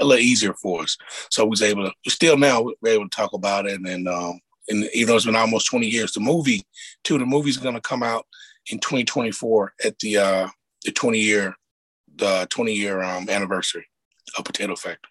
a 0.00 0.04
little 0.04 0.24
easier 0.24 0.54
for 0.54 0.82
us. 0.82 0.96
So 1.30 1.44
we 1.44 1.50
was 1.50 1.62
able 1.62 1.90
to 1.90 2.10
still 2.10 2.36
now 2.36 2.62
we're 2.80 2.94
able 2.94 3.08
to 3.08 3.16
talk 3.16 3.32
about 3.32 3.66
it. 3.66 3.80
And 3.80 4.08
um, 4.08 4.40
and 4.68 4.88
even 4.94 5.08
though 5.08 5.16
it's 5.16 5.26
been 5.26 5.36
almost 5.36 5.70
20 5.70 5.86
years, 5.86 6.12
the 6.12 6.20
movie 6.20 6.62
too, 7.04 7.18
the 7.18 7.26
movie's 7.26 7.56
gonna 7.56 7.80
come 7.80 8.02
out 8.02 8.26
in 8.70 8.78
2024 8.78 9.72
at 9.84 9.98
the 9.98 10.16
uh 10.16 10.48
the 10.84 10.92
20 10.92 11.18
year 11.18 11.54
the 12.16 12.46
20 12.50 12.72
year 12.72 13.02
um 13.02 13.28
anniversary 13.28 13.86
of 14.36 14.44
Potato 14.44 14.76
Factory. 14.76 15.10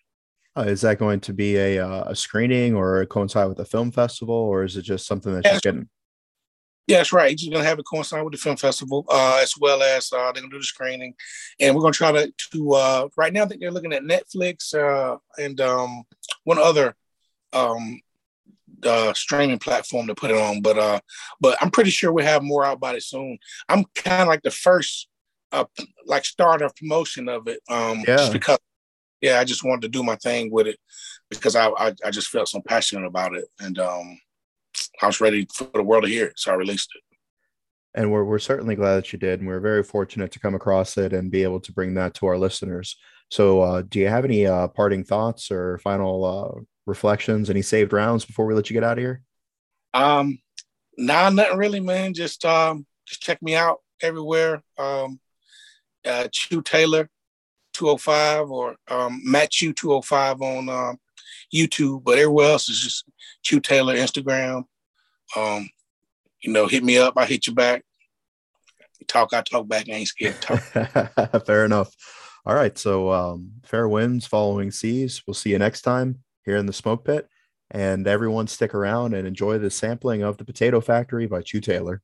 Uh, 0.58 0.64
is 0.64 0.82
that 0.82 0.98
going 0.98 1.20
to 1.20 1.34
be 1.34 1.56
a 1.58 1.80
uh, 1.80 2.04
a 2.08 2.16
screening 2.16 2.76
or 2.76 3.06
coincide 3.06 3.48
with 3.48 3.60
a 3.60 3.66
film 3.66 3.92
festival, 3.92 4.36
or 4.36 4.64
is 4.64 4.76
it 4.76 4.82
just 4.82 5.06
something 5.06 5.34
that's 5.34 5.46
yeah, 5.46 5.54
just 5.54 5.64
getting? 5.64 5.88
Yeah, 6.90 6.98
that's 6.98 7.14
right. 7.14 7.30
He's 7.30 7.48
going 7.48 7.62
to 7.62 7.70
have 7.70 7.78
it 7.78 7.86
coincide 7.86 8.24
with 8.24 8.34
the 8.34 8.40
film 8.40 8.58
festival, 8.58 9.06
uh, 9.10 9.40
as 9.44 9.54
well 9.60 9.84
as 9.84 10.12
uh, 10.12 10.32
they're 10.32 10.42
going 10.42 10.50
to 10.50 10.56
do 10.56 10.58
the 10.58 10.64
screening, 10.64 11.14
and 11.60 11.76
we're 11.76 11.82
going 11.82 11.94
to 11.94 11.98
try 11.98 12.12
to. 12.12 12.34
to 12.52 12.74
uh, 12.74 13.08
right 13.16 13.32
now, 13.32 13.44
I 13.44 13.48
think 13.48 13.62
they're 13.62 13.70
looking 13.70 13.94
at 13.94 14.02
Netflix 14.02 14.74
uh, 14.74 15.18
and 15.38 15.62
um, 15.62 16.02
one 16.46 16.58
other 16.58 16.96
um, 17.54 18.02
uh, 18.84 19.14
streaming 19.14 19.60
platform 19.60 20.08
to 20.08 20.16
put 20.16 20.32
it 20.32 20.38
on. 20.38 20.64
But 20.64 20.80
uh, 20.80 21.00
but 21.40 21.60
I'm 21.62 21.70
pretty 21.70 21.92
sure 21.92 22.12
we 22.12 22.24
have 22.24 22.42
more 22.42 22.66
out 22.66 22.78
about 22.78 22.96
it 22.96 23.04
soon. 23.04 23.38
I'm 23.70 23.86
kind 23.94 24.24
of 24.24 24.28
like 24.28 24.42
the 24.42 24.50
first, 24.50 25.10
uh, 25.52 25.66
like 26.08 26.26
start 26.26 26.64
of 26.64 26.76
promotion 26.76 27.30
of 27.30 27.48
it. 27.48 27.60
Um, 27.70 28.00
yeah. 28.00 28.18
Just 28.18 28.34
because, 28.34 28.58
yeah, 29.22 29.40
I 29.40 29.44
just 29.44 29.64
wanted 29.64 29.84
to 29.84 29.90
do 29.90 30.02
my 30.02 30.16
thing 30.16 30.50
with 30.52 30.66
it 30.66 30.80
because 31.30 31.56
I 31.56 31.68
I, 31.68 31.94
I 32.04 32.10
just 32.10 32.30
felt 32.30 32.48
so 32.48 32.62
passionate 32.62 33.06
about 33.06 33.36
it, 33.36 33.46
and 33.60 33.78
um, 33.78 34.20
I 35.02 35.08
was 35.08 35.22
ready 35.22 35.48
for 35.54 35.70
the 35.74 35.84
world 35.84 36.04
to 36.04 36.10
hear 36.10 36.28
it, 36.28 36.40
so 36.40 36.52
I 36.52 36.56
released 36.56 36.90
it. 36.96 37.02
And 37.96 38.12
we're 38.12 38.24
we're 38.24 38.40
certainly 38.40 38.76
glad 38.76 38.98
that 38.98 39.12
you 39.12 39.20
did, 39.20 39.40
and 39.40 39.48
we're 39.48 39.60
very 39.60 39.84
fortunate 39.84 40.32
to 40.34 40.40
come 40.40 40.56
across 40.56 40.98
it 40.98 41.12
and 41.12 41.32
be 41.32 41.44
able 41.44 41.60
to 41.62 41.72
bring 41.72 41.96
that 41.96 42.14
to 42.16 42.28
our 42.28 42.38
listeners. 42.38 42.96
So, 43.32 43.62
uh, 43.62 43.82
do 43.88 44.00
you 44.00 44.08
have 44.08 44.26
any 44.26 44.46
uh, 44.46 44.68
parting 44.70 45.04
thoughts 45.04 45.52
or 45.52 45.78
final 45.80 46.26
uh, 46.26 46.62
reflections? 46.86 47.50
Any 47.50 47.62
saved 47.62 47.94
rounds 47.94 48.26
before 48.26 48.46
we 48.46 48.54
let 48.54 48.70
you 48.70 48.74
get 48.74 48.84
out 48.84 48.98
of 48.98 49.04
here? 49.04 49.22
Um, 49.94 50.40
nah, 50.98 51.30
nothing 51.30 51.58
really, 51.58 51.80
man. 51.80 52.14
Just 52.14 52.46
um, 52.46 52.86
just 53.08 53.22
check 53.22 53.42
me 53.42 53.56
out 53.56 53.80
everywhere. 54.02 54.64
Um, 54.78 55.20
uh, 56.06 56.28
Chu 56.32 56.62
Taylor, 56.62 57.10
two 57.74 57.88
hundred 57.88 58.02
five, 58.02 58.50
or 58.50 58.76
um, 58.88 59.22
Matt 59.24 59.52
Chu 59.52 59.74
two 59.74 59.90
hundred 59.90 60.06
five 60.06 60.42
on 60.42 60.70
um, 60.70 60.98
YouTube, 61.54 62.04
but 62.04 62.18
everywhere 62.18 62.52
else 62.52 62.70
is 62.70 62.80
just 62.80 63.06
Chu 63.44 63.60
Taylor 63.60 63.96
Instagram. 63.96 64.64
Um, 65.36 65.70
you 66.42 66.52
know, 66.52 66.68
hit 66.68 66.84
me 66.84 66.98
up, 66.98 67.14
I 67.18 67.26
hit 67.26 67.48
you 67.48 67.54
back. 67.54 67.84
Talk, 69.08 69.34
I 69.34 69.42
talk 69.42 69.68
back. 69.68 69.90
I 69.90 69.94
ain't 69.94 70.08
scared 70.08 70.40
to 70.42 70.60
talk. 70.60 71.46
Fair 71.46 71.66
enough. 71.66 71.96
All 72.46 72.56
right. 72.56 72.78
So 72.78 73.12
um, 73.12 73.52
fair 73.64 73.88
winds 73.88 74.26
following 74.26 74.72
seas. 74.72 75.24
We'll 75.26 75.34
see 75.34 75.52
you 75.52 75.60
next 75.60 75.82
time 75.82 76.24
here 76.46 76.58
in 76.58 76.66
the 76.66 76.74
smoke 76.74 77.06
pit. 77.06 77.28
And 77.72 78.08
everyone 78.08 78.48
stick 78.48 78.74
around 78.74 79.14
and 79.14 79.28
enjoy 79.28 79.60
the 79.60 79.70
sampling 79.70 80.24
of 80.24 80.38
the 80.38 80.46
Potato 80.46 80.82
Factory 80.82 81.28
by 81.28 81.42
Chu 81.42 81.62
Taylor. 81.62 82.02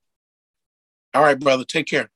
All 1.14 1.24
right, 1.24 1.40
brother. 1.40 1.64
Take 1.64 1.88
care. 1.88 2.10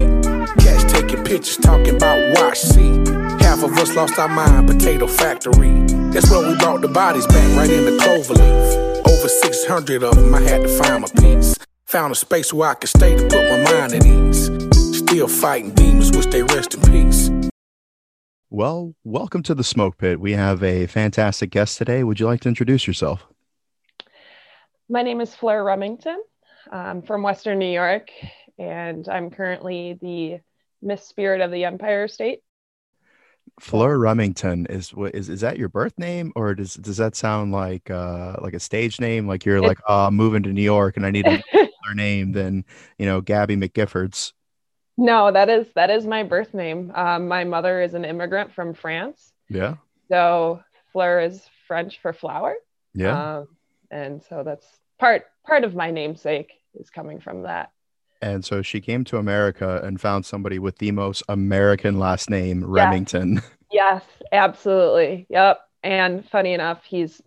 Catch 0.00 0.92
taking 0.92 1.22
pictures, 1.22 1.58
talking 1.58 1.96
about 1.96 2.34
watch, 2.36 2.58
see. 2.58 3.25
Half 3.46 3.62
of 3.62 3.78
us 3.78 3.94
lost 3.94 4.18
our 4.18 4.28
mind, 4.28 4.66
Potato 4.66 5.06
Factory. 5.06 5.70
That's 6.10 6.28
where 6.32 6.46
we 6.46 6.58
brought 6.58 6.80
the 6.80 6.88
bodies 6.88 7.28
back, 7.28 7.56
right 7.56 7.70
in 7.70 7.84
the 7.84 7.96
clover 8.02 8.34
leaf. 8.34 9.06
Over 9.06 9.28
600 9.28 10.02
of 10.02 10.16
them, 10.16 10.34
I 10.34 10.40
had 10.40 10.62
to 10.62 10.68
find 10.68 11.02
my 11.02 11.08
piece. 11.22 11.56
Found 11.84 12.10
a 12.10 12.16
space 12.16 12.52
where 12.52 12.70
I 12.70 12.74
could 12.74 12.88
stay 12.88 13.14
to 13.14 13.22
put 13.22 13.48
my 13.48 13.62
mind 13.72 13.94
at 13.94 14.04
ease. 14.04 14.46
Still 14.98 15.28
fighting 15.28 15.70
demons, 15.70 16.10
wish 16.10 16.26
they 16.26 16.42
rest 16.42 16.74
in 16.74 16.82
peace. 16.90 17.30
Well, 18.50 18.96
welcome 19.04 19.44
to 19.44 19.54
the 19.54 19.62
Smoke 19.62 19.96
Pit. 19.96 20.18
We 20.18 20.32
have 20.32 20.64
a 20.64 20.86
fantastic 20.86 21.50
guest 21.50 21.78
today. 21.78 22.02
Would 22.02 22.18
you 22.18 22.26
like 22.26 22.40
to 22.40 22.48
introduce 22.48 22.88
yourself? 22.88 23.24
My 24.88 25.02
name 25.02 25.20
is 25.20 25.36
Fleur 25.36 25.62
Remington. 25.62 26.20
I'm 26.72 27.00
from 27.00 27.22
Western 27.22 27.60
New 27.60 27.72
York, 27.72 28.10
and 28.58 29.08
I'm 29.08 29.30
currently 29.30 29.96
the 30.02 30.40
Miss 30.82 31.06
Spirit 31.06 31.40
of 31.40 31.52
the 31.52 31.64
Empire 31.64 32.08
State. 32.08 32.40
Fleur 33.60 33.98
Remington 33.98 34.66
is 34.66 34.92
what 34.92 35.14
is 35.14 35.28
is 35.28 35.40
that 35.40 35.58
your 35.58 35.68
birth 35.68 35.98
name 35.98 36.32
or 36.36 36.54
does 36.54 36.74
does 36.74 36.98
that 36.98 37.16
sound 37.16 37.52
like 37.52 37.90
uh 37.90 38.36
like 38.40 38.54
a 38.54 38.60
stage 38.60 39.00
name? 39.00 39.26
Like 39.26 39.44
you're 39.44 39.62
like 39.62 39.78
oh 39.88 40.06
I'm 40.06 40.14
moving 40.14 40.42
to 40.42 40.52
New 40.52 40.62
York 40.62 40.96
and 40.96 41.06
I 41.06 41.10
need 41.10 41.26
a 41.26 41.42
better 41.52 41.70
name 41.94 42.32
than 42.32 42.64
you 42.98 43.06
know 43.06 43.20
Gabby 43.20 43.56
McGiffords. 43.56 44.32
No 44.98 45.32
that 45.32 45.48
is 45.48 45.66
that 45.74 45.90
is 45.90 46.06
my 46.06 46.22
birth 46.22 46.52
name. 46.52 46.92
Um, 46.94 47.28
my 47.28 47.44
mother 47.44 47.80
is 47.80 47.94
an 47.94 48.04
immigrant 48.04 48.52
from 48.52 48.74
France. 48.74 49.32
Yeah. 49.48 49.76
So 50.10 50.62
Fleur 50.92 51.20
is 51.20 51.42
French 51.66 52.00
for 52.00 52.12
flower. 52.12 52.54
Yeah. 52.94 53.38
Um, 53.38 53.48
and 53.90 54.22
so 54.28 54.42
that's 54.44 54.66
part 54.98 55.24
part 55.46 55.64
of 55.64 55.74
my 55.74 55.90
namesake 55.90 56.52
is 56.74 56.90
coming 56.90 57.20
from 57.20 57.42
that 57.42 57.70
and 58.22 58.44
so 58.44 58.62
she 58.62 58.80
came 58.80 59.04
to 59.04 59.18
America 59.18 59.80
and 59.84 60.00
found 60.00 60.24
somebody 60.26 60.58
with 60.58 60.78
the 60.78 60.92
most 60.92 61.22
American 61.28 61.98
last 61.98 62.30
name, 62.30 62.64
Remington. 62.64 63.42
Yes, 63.72 64.04
absolutely. 64.30 65.26
Yep. 65.28 65.58
And 65.82 66.26
funny 66.30 66.52
enough, 66.52 66.84
he's 66.84 67.20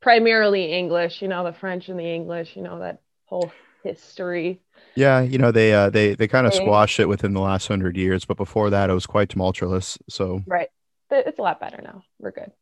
primarily 0.00 0.72
English, 0.72 1.20
you 1.22 1.28
know, 1.28 1.44
the 1.44 1.52
French 1.52 1.88
and 1.88 1.98
the 1.98 2.04
English, 2.04 2.54
you 2.54 2.62
know, 2.62 2.78
that 2.78 3.00
whole 3.26 3.52
history. 3.82 4.60
Yeah, 4.94 5.20
you 5.20 5.38
know, 5.38 5.50
they 5.50 5.74
uh 5.74 5.90
they 5.90 6.14
they 6.14 6.28
kind 6.28 6.46
of 6.46 6.54
squashed 6.54 7.00
it 7.00 7.08
within 7.08 7.34
the 7.34 7.40
last 7.40 7.66
hundred 7.68 7.96
years, 7.96 8.24
but 8.24 8.36
before 8.36 8.70
that 8.70 8.90
it 8.90 8.94
was 8.94 9.06
quite 9.06 9.28
tumultuous. 9.28 9.98
So 10.08 10.42
Right. 10.46 10.68
It's 11.10 11.38
a 11.38 11.42
lot 11.42 11.58
better 11.60 11.80
now. 11.82 12.04
We're 12.20 12.30
good. 12.30 12.52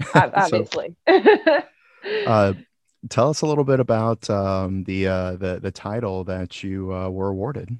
Obviously. 0.14 0.96
so, 1.06 1.62
uh 2.26 2.54
tell 3.08 3.30
us 3.30 3.42
a 3.42 3.46
little 3.46 3.64
bit 3.64 3.80
about 3.80 4.28
um, 4.30 4.84
the 4.84 5.06
uh, 5.06 5.36
the 5.36 5.60
the 5.60 5.70
title 5.70 6.24
that 6.24 6.62
you 6.62 6.92
uh, 6.92 7.08
were 7.08 7.28
awarded. 7.28 7.78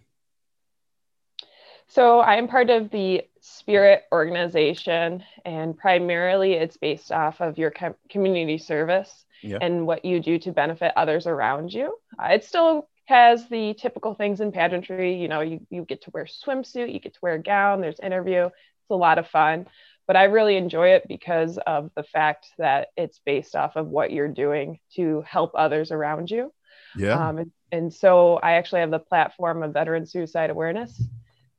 So 1.89 2.21
I'm 2.21 2.49
part 2.49 2.69
of 2.69 2.91
the 2.91 3.23
Spirit 3.41 4.05
organization, 4.13 5.25
and 5.45 5.77
primarily 5.77 6.53
it's 6.53 6.77
based 6.77 7.11
off 7.11 7.41
of 7.41 7.57
your 7.57 7.71
com- 7.71 7.95
community 8.11 8.59
service 8.59 9.25
yeah. 9.43 9.59
and 9.63 9.87
what 9.87 10.05
you 10.05 10.21
do 10.21 10.39
to 10.41 10.53
benefit 10.53 10.93
others 10.97 11.27
around 11.27 11.73
you. 11.73 11.97
Uh, 12.23 12.29
it 12.33 12.45
still 12.45 12.89
has 13.07 13.49
the 13.49 13.73
typical 13.75 14.15
things 14.15 14.43
in 14.43 14.53
pageantry. 14.53 15.15
You 15.15 15.29
know, 15.29 15.41
you, 15.41 15.67
you 15.71 15.85
get 15.85 16.03
to 16.03 16.11
wear 16.11 16.27
swimsuit, 16.27 16.93
you 16.93 17.01
get 17.01 17.15
to 17.15 17.21
wear 17.23 17.35
a 17.35 17.43
gown, 17.43 17.81
there's 17.81 18.01
interview. 18.01 18.45
It's 18.45 18.91
a 18.91 18.95
lot 18.95 19.19
of 19.19 19.27
fun 19.27 19.67
but 20.09 20.17
I 20.17 20.25
really 20.25 20.57
enjoy 20.57 20.89
it 20.95 21.07
because 21.07 21.59
of 21.59 21.91
the 21.95 22.03
fact 22.03 22.47
that 22.57 22.89
it's 22.97 23.21
based 23.25 23.55
off 23.55 23.77
of 23.77 23.87
what 23.87 24.11
you're 24.11 24.27
doing 24.27 24.81
to 24.97 25.23
help 25.29 25.53
others 25.55 25.93
around 25.93 26.31
you. 26.31 26.51
Yeah. 26.97 27.29
Um, 27.29 27.39
and, 27.39 27.53
and, 27.71 27.95
so 27.95 28.37
I 28.37 28.53
actually 28.53 28.81
have 28.81 28.91
the 28.91 28.99
platform 28.99 29.63
of 29.63 29.75
veteran 29.75 30.07
suicide 30.07 30.49
awareness 30.49 31.01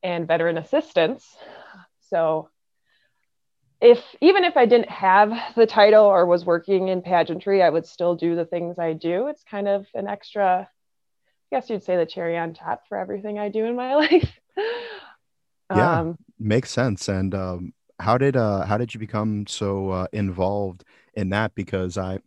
and 0.01 0.27
veteran 0.27 0.57
assistance. 0.57 1.37
So 2.09 2.49
if 3.79 4.03
even 4.19 4.43
if 4.43 4.57
I 4.57 4.65
didn't 4.65 4.89
have 4.89 5.31
the 5.55 5.67
title 5.67 6.05
or 6.05 6.25
was 6.25 6.43
working 6.43 6.87
in 6.87 7.03
pageantry, 7.03 7.61
I 7.61 7.69
would 7.69 7.85
still 7.85 8.15
do 8.15 8.35
the 8.35 8.45
things 8.45 8.79
I 8.79 8.93
do. 8.93 9.27
It's 9.27 9.43
kind 9.43 9.67
of 9.67 9.85
an 9.93 10.07
extra, 10.07 10.67
I 11.51 11.55
guess 11.55 11.69
you'd 11.69 11.83
say 11.83 11.97
the 11.97 12.05
cherry 12.07 12.35
on 12.35 12.55
top 12.55 12.87
for 12.89 12.97
everything 12.97 13.37
I 13.37 13.49
do 13.49 13.65
in 13.65 13.75
my 13.75 13.93
life. 14.07 14.39
yeah, 15.69 15.99
um, 15.99 16.17
makes 16.39 16.71
sense. 16.71 17.07
And 17.07 17.35
um, 17.35 17.73
how 17.99 18.17
did 18.17 18.35
uh 18.37 18.65
how 18.65 18.77
did 18.77 18.93
you 18.93 18.99
become 18.99 19.45
so 19.47 19.89
uh, 19.91 20.07
involved 20.13 20.83
in 21.13 21.29
that? 21.29 21.55
Because 21.55 21.97
I, 21.97 22.19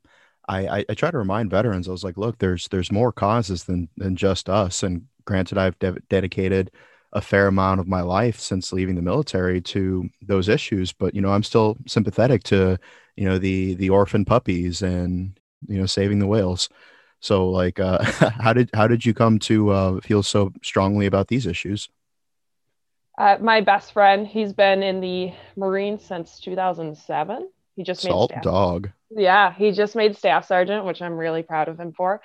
I 0.49 0.85
i 0.89 0.95
try 0.95 1.11
to 1.11 1.19
remind 1.19 1.51
veterans 1.51 1.89
i 1.89 1.93
was 1.93 2.05
like 2.05 2.17
look 2.17 2.39
there's 2.39 2.69
there's 2.69 2.91
more 2.93 3.13
causes 3.13 3.65
than 3.65 3.89
than 3.97 4.17
just 4.17 4.49
us. 4.49 4.83
And 4.83 5.07
granted 5.25 5.59
i've 5.59 5.79
de- 5.79 6.01
dedicated 6.09 6.71
a 7.13 7.21
fair 7.21 7.47
amount 7.47 7.81
of 7.81 7.87
my 7.89 8.01
life 8.01 8.41
since 8.41 8.73
leaving 8.73 8.97
the 8.97 9.03
military 9.03 9.61
to 9.61 10.09
those 10.23 10.49
issues 10.49 10.93
but 10.93 11.15
you 11.15 11.21
know 11.21 11.31
i'm 11.33 11.43
still 11.43 11.77
sympathetic 11.87 12.43
to 12.45 12.79
you 13.17 13.25
know 13.25 13.39
the 13.39 13.75
the 13.75 13.91
orphan 13.91 14.25
puppies 14.25 14.83
and 14.83 15.39
you 15.69 15.79
know 15.79 15.87
saving 15.87 16.19
the 16.19 16.27
whales. 16.27 16.69
So 17.21 17.49
like 17.51 17.79
uh 17.81 18.03
how 18.41 18.53
did 18.53 18.71
how 18.75 18.89
did 18.89 19.05
you 19.07 19.15
come 19.15 19.39
to 19.41 19.71
uh 19.71 20.01
feel 20.01 20.23
so 20.23 20.53
strongly 20.63 21.07
about 21.07 21.29
these 21.29 21.47
issues 21.47 21.89
uh, 23.19 23.37
my 23.41 23.61
best 23.61 23.93
friend, 23.93 24.27
he's 24.27 24.53
been 24.53 24.83
in 24.83 25.01
the 25.01 25.33
Marines 25.57 26.05
since 26.05 26.41
2007. 26.41 27.49
He 27.77 27.83
just 27.83 28.03
Salt 28.03 28.31
made 28.31 28.35
staff. 28.35 28.43
dog. 28.43 28.91
Yeah, 29.11 29.53
he 29.53 29.73
just 29.73 29.95
made 29.95 30.17
staff 30.17 30.47
sergeant, 30.47 30.85
which 30.85 31.03
I'm 31.03 31.17
really 31.17 31.43
proud 31.43 31.69
of 31.69 31.79
him 31.79 31.93
for. 31.93 32.23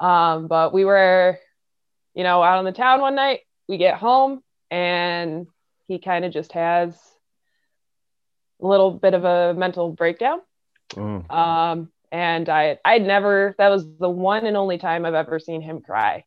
Um, 0.00 0.48
but 0.48 0.72
we 0.72 0.84
were, 0.84 1.38
you 2.14 2.24
know, 2.24 2.42
out 2.42 2.58
on 2.58 2.64
the 2.64 2.72
town 2.72 3.00
one 3.00 3.14
night. 3.14 3.40
We 3.68 3.76
get 3.76 3.96
home, 3.96 4.42
and 4.70 5.46
he 5.86 5.98
kind 5.98 6.24
of 6.24 6.32
just 6.32 6.52
has 6.52 6.96
a 8.60 8.66
little 8.66 8.90
bit 8.90 9.14
of 9.14 9.24
a 9.24 9.54
mental 9.54 9.92
breakdown. 9.92 10.40
Oh. 10.96 11.24
Um, 11.30 11.90
and 12.10 12.48
I, 12.48 12.78
I'd 12.84 13.06
never. 13.06 13.54
That 13.58 13.68
was 13.68 13.86
the 13.98 14.10
one 14.10 14.46
and 14.46 14.56
only 14.56 14.78
time 14.78 15.04
I've 15.04 15.14
ever 15.14 15.38
seen 15.38 15.60
him 15.60 15.80
cry. 15.80 16.24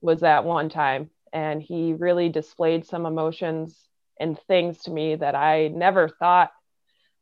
Was 0.00 0.20
that 0.20 0.44
one 0.44 0.68
time, 0.68 1.10
and 1.32 1.62
he 1.62 1.92
really 1.92 2.28
displayed 2.28 2.86
some 2.86 3.06
emotions 3.06 3.76
and 4.20 4.38
things 4.48 4.78
to 4.82 4.90
me 4.90 5.14
that 5.14 5.34
I 5.34 5.68
never 5.68 6.08
thought 6.08 6.50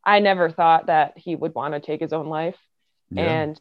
I 0.05 0.21
never 0.21 0.51
thought 0.51 0.87
that 0.87 1.19
he 1.19 1.35
would 1.35 1.55
want 1.55 1.75
to 1.75 1.81
take 1.81 2.01
his 2.01 2.13
own 2.13 2.29
life. 2.29 2.57
Yeah. 3.11 3.25
And 3.25 3.61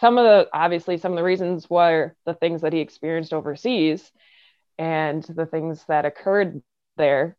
some 0.00 0.18
of 0.18 0.24
the 0.24 0.48
obviously 0.52 0.98
some 0.98 1.12
of 1.12 1.16
the 1.16 1.22
reasons 1.22 1.70
were 1.70 2.16
the 2.26 2.34
things 2.34 2.62
that 2.62 2.72
he 2.72 2.80
experienced 2.80 3.32
overseas 3.32 4.10
and 4.78 5.22
the 5.22 5.46
things 5.46 5.84
that 5.86 6.04
occurred 6.04 6.62
there. 6.96 7.36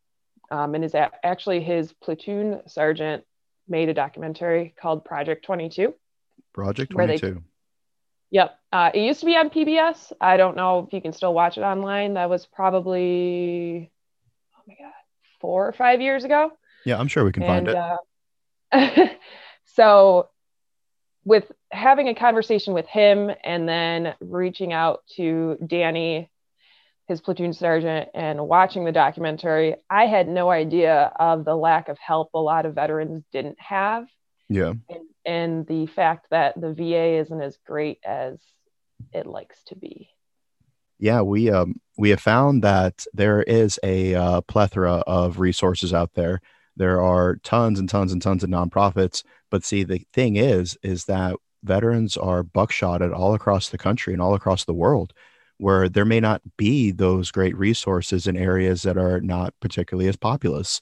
Um, 0.52 0.76
and 0.76 0.84
is 0.84 0.94
actually 0.96 1.62
his 1.62 1.94
platoon 1.94 2.62
sergeant 2.68 3.24
made 3.68 3.90
a 3.90 3.94
documentary 3.94 4.74
called 4.80 5.04
Project 5.04 5.46
22. 5.46 5.94
Project 6.54 6.92
22. 6.92 7.44
Yep. 8.34 8.60
Uh, 8.72 8.90
it 8.96 9.02
used 9.02 9.20
to 9.20 9.28
be 9.28 9.36
on 9.36 9.52
PBS. 9.52 10.12
I 10.20 10.38
don't 10.38 10.58
know 10.58 10.80
if 10.80 10.92
you 10.92 11.02
can 11.02 11.14
still 11.14 11.36
watch 11.36 11.60
it 11.60 11.62
online. 11.62 12.16
That 12.16 12.32
was 12.32 12.48
probably, 12.48 13.92
oh 14.58 14.62
my 14.68 14.74
God, 14.74 14.92
four 15.40 15.68
or 15.68 15.72
five 15.72 16.02
years 16.02 16.24
ago. 16.24 16.52
Yeah, 16.84 16.98
I'm 16.98 17.08
sure 17.08 17.24
we 17.24 17.32
can 17.32 17.44
and, 17.44 17.68
find 17.68 18.00
it. 18.74 19.06
Uh, 19.06 19.08
so, 19.76 20.30
with 21.24 21.52
having 21.72 22.08
a 22.08 22.16
conversation 22.16 22.74
with 22.74 22.88
him 22.88 23.30
and 23.44 23.70
then 23.70 24.16
reaching 24.20 24.74
out 24.74 25.04
to 25.16 25.56
Danny, 25.66 26.32
his 27.08 27.22
platoon 27.22 27.54
sergeant, 27.54 28.10
and 28.16 28.48
watching 28.48 28.84
the 28.84 28.92
documentary, 28.92 29.76
I 29.92 30.08
had 30.08 30.28
no 30.28 30.50
idea 30.50 31.12
of 31.20 31.46
the 31.46 31.56
lack 31.56 31.88
of 31.88 32.00
help 32.00 32.32
a 32.34 32.40
lot 32.40 32.66
of 32.66 32.74
veterans 32.74 33.26
didn't 33.32 33.62
have. 33.62 34.08
Yeah. 34.50 34.74
And 34.90 35.06
and 35.26 35.66
the 35.68 35.86
fact 35.88 36.28
that 36.32 36.60
the 36.60 36.74
VA 36.74 37.18
isn't 37.18 37.42
as 37.42 37.58
great 37.66 38.00
as 38.06 38.40
it 39.14 39.26
likes 39.26 39.64
to 39.66 39.76
be. 39.76 40.10
Yeah, 41.00 41.22
we 41.22 41.50
um, 41.50 41.82
we 41.98 42.12
have 42.12 42.22
found 42.22 42.64
that 42.64 43.06
there 43.14 43.44
is 43.44 43.80
a 43.84 44.16
uh, 44.16 44.42
plethora 44.42 45.04
of 45.08 45.40
resources 45.40 45.94
out 45.94 46.14
there. 46.14 46.42
There 46.76 47.02
are 47.02 47.36
tons 47.44 47.80
and 47.80 47.90
tons 47.90 48.12
and 48.12 48.22
tons 48.22 48.44
of 48.44 48.50
nonprofits, 48.50 49.24
but 49.52 49.64
see, 49.64 49.84
the 49.84 50.06
thing 50.14 50.38
is, 50.38 50.78
is 50.82 51.06
that 51.06 51.36
veterans 51.64 52.18
are 52.18 52.44
buckshotted 52.44 53.16
all 53.16 53.34
across 53.34 53.70
the 53.70 53.78
country 53.78 54.14
and 54.14 54.22
all 54.22 54.34
across 54.34 54.66
the 54.66 54.74
world, 54.74 55.14
where 55.58 55.88
there 55.88 56.06
may 56.06 56.20
not 56.20 56.42
be 56.58 56.92
those 56.92 57.32
great 57.32 57.56
resources 57.58 58.28
in 58.28 58.36
areas 58.36 58.84
that 58.84 58.98
are 58.98 59.22
not 59.22 59.54
particularly 59.60 60.08
as 60.08 60.16
populous. 60.16 60.82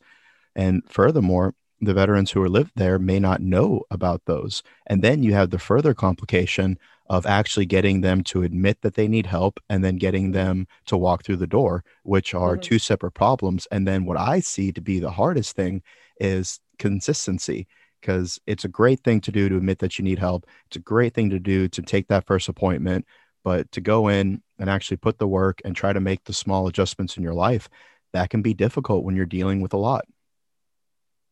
And 0.56 0.84
furthermore, 0.88 1.56
the 1.82 1.94
veterans 1.94 2.32
who 2.32 2.42
are 2.44 2.50
lived 2.50 2.72
there 2.76 3.00
may 3.00 3.20
not 3.20 3.42
know 3.42 3.82
about 3.90 4.22
those. 4.26 4.62
And 4.88 5.02
then 5.02 5.24
you 5.24 5.34
have 5.34 5.50
the 5.50 5.60
further 5.60 5.94
complication 5.94 6.78
of 7.10 7.26
actually 7.26 7.66
getting 7.66 8.02
them 8.02 8.24
to 8.24 8.44
admit 8.44 8.82
that 8.82 8.94
they 8.94 9.08
need 9.08 9.26
help 9.26 9.60
and 9.70 9.84
then 9.84 9.98
getting 9.98 10.32
them 10.32 10.68
to 10.86 10.96
walk 10.96 11.26
through 11.26 11.36
the 11.38 11.48
door, 11.48 11.84
which 12.04 12.34
are 12.34 12.54
mm-hmm. 12.54 12.62
two 12.62 12.80
separate 12.80 13.12
problems. 13.12 13.68
And 13.72 13.88
then 13.88 14.06
what 14.06 14.18
I 14.18 14.40
see 14.40 14.72
to 14.72 14.80
be 14.80 15.00
the 15.00 15.12
hardest 15.12 15.56
thing 15.56 15.82
is 16.20 16.60
consistency 16.80 17.68
because 18.00 18.40
it's 18.48 18.64
a 18.64 18.70
great 18.70 19.04
thing 19.04 19.20
to 19.22 19.32
do 19.32 19.50
to 19.50 19.58
admit 19.58 19.80
that 19.80 19.98
you 19.98 20.06
need 20.06 20.20
help. 20.20 20.46
It's 20.68 20.78
a 20.78 20.80
great 20.80 21.14
thing 21.14 21.30
to 21.32 21.40
do 21.40 21.68
to 21.68 21.82
take 21.82 22.08
that 22.08 22.26
first 22.26 22.48
appointment, 22.48 23.06
but 23.44 23.72
to 23.74 23.82
go 23.82 24.08
in 24.08 24.42
and 24.58 24.70
actually 24.70 24.98
put 24.98 25.18
the 25.18 25.28
work 25.28 25.62
and 25.66 25.76
try 25.76 25.94
to 25.94 26.00
make 26.00 26.24
the 26.24 26.34
small 26.34 26.68
adjustments 26.68 27.18
in 27.18 27.24
your 27.24 27.34
life, 27.34 27.70
that 28.14 28.30
can 28.30 28.42
be 28.42 28.54
difficult 28.54 29.04
when 29.04 29.16
you're 29.16 29.26
dealing 29.26 29.62
with 29.62 29.74
a 29.74 29.78
lot. 29.78 30.06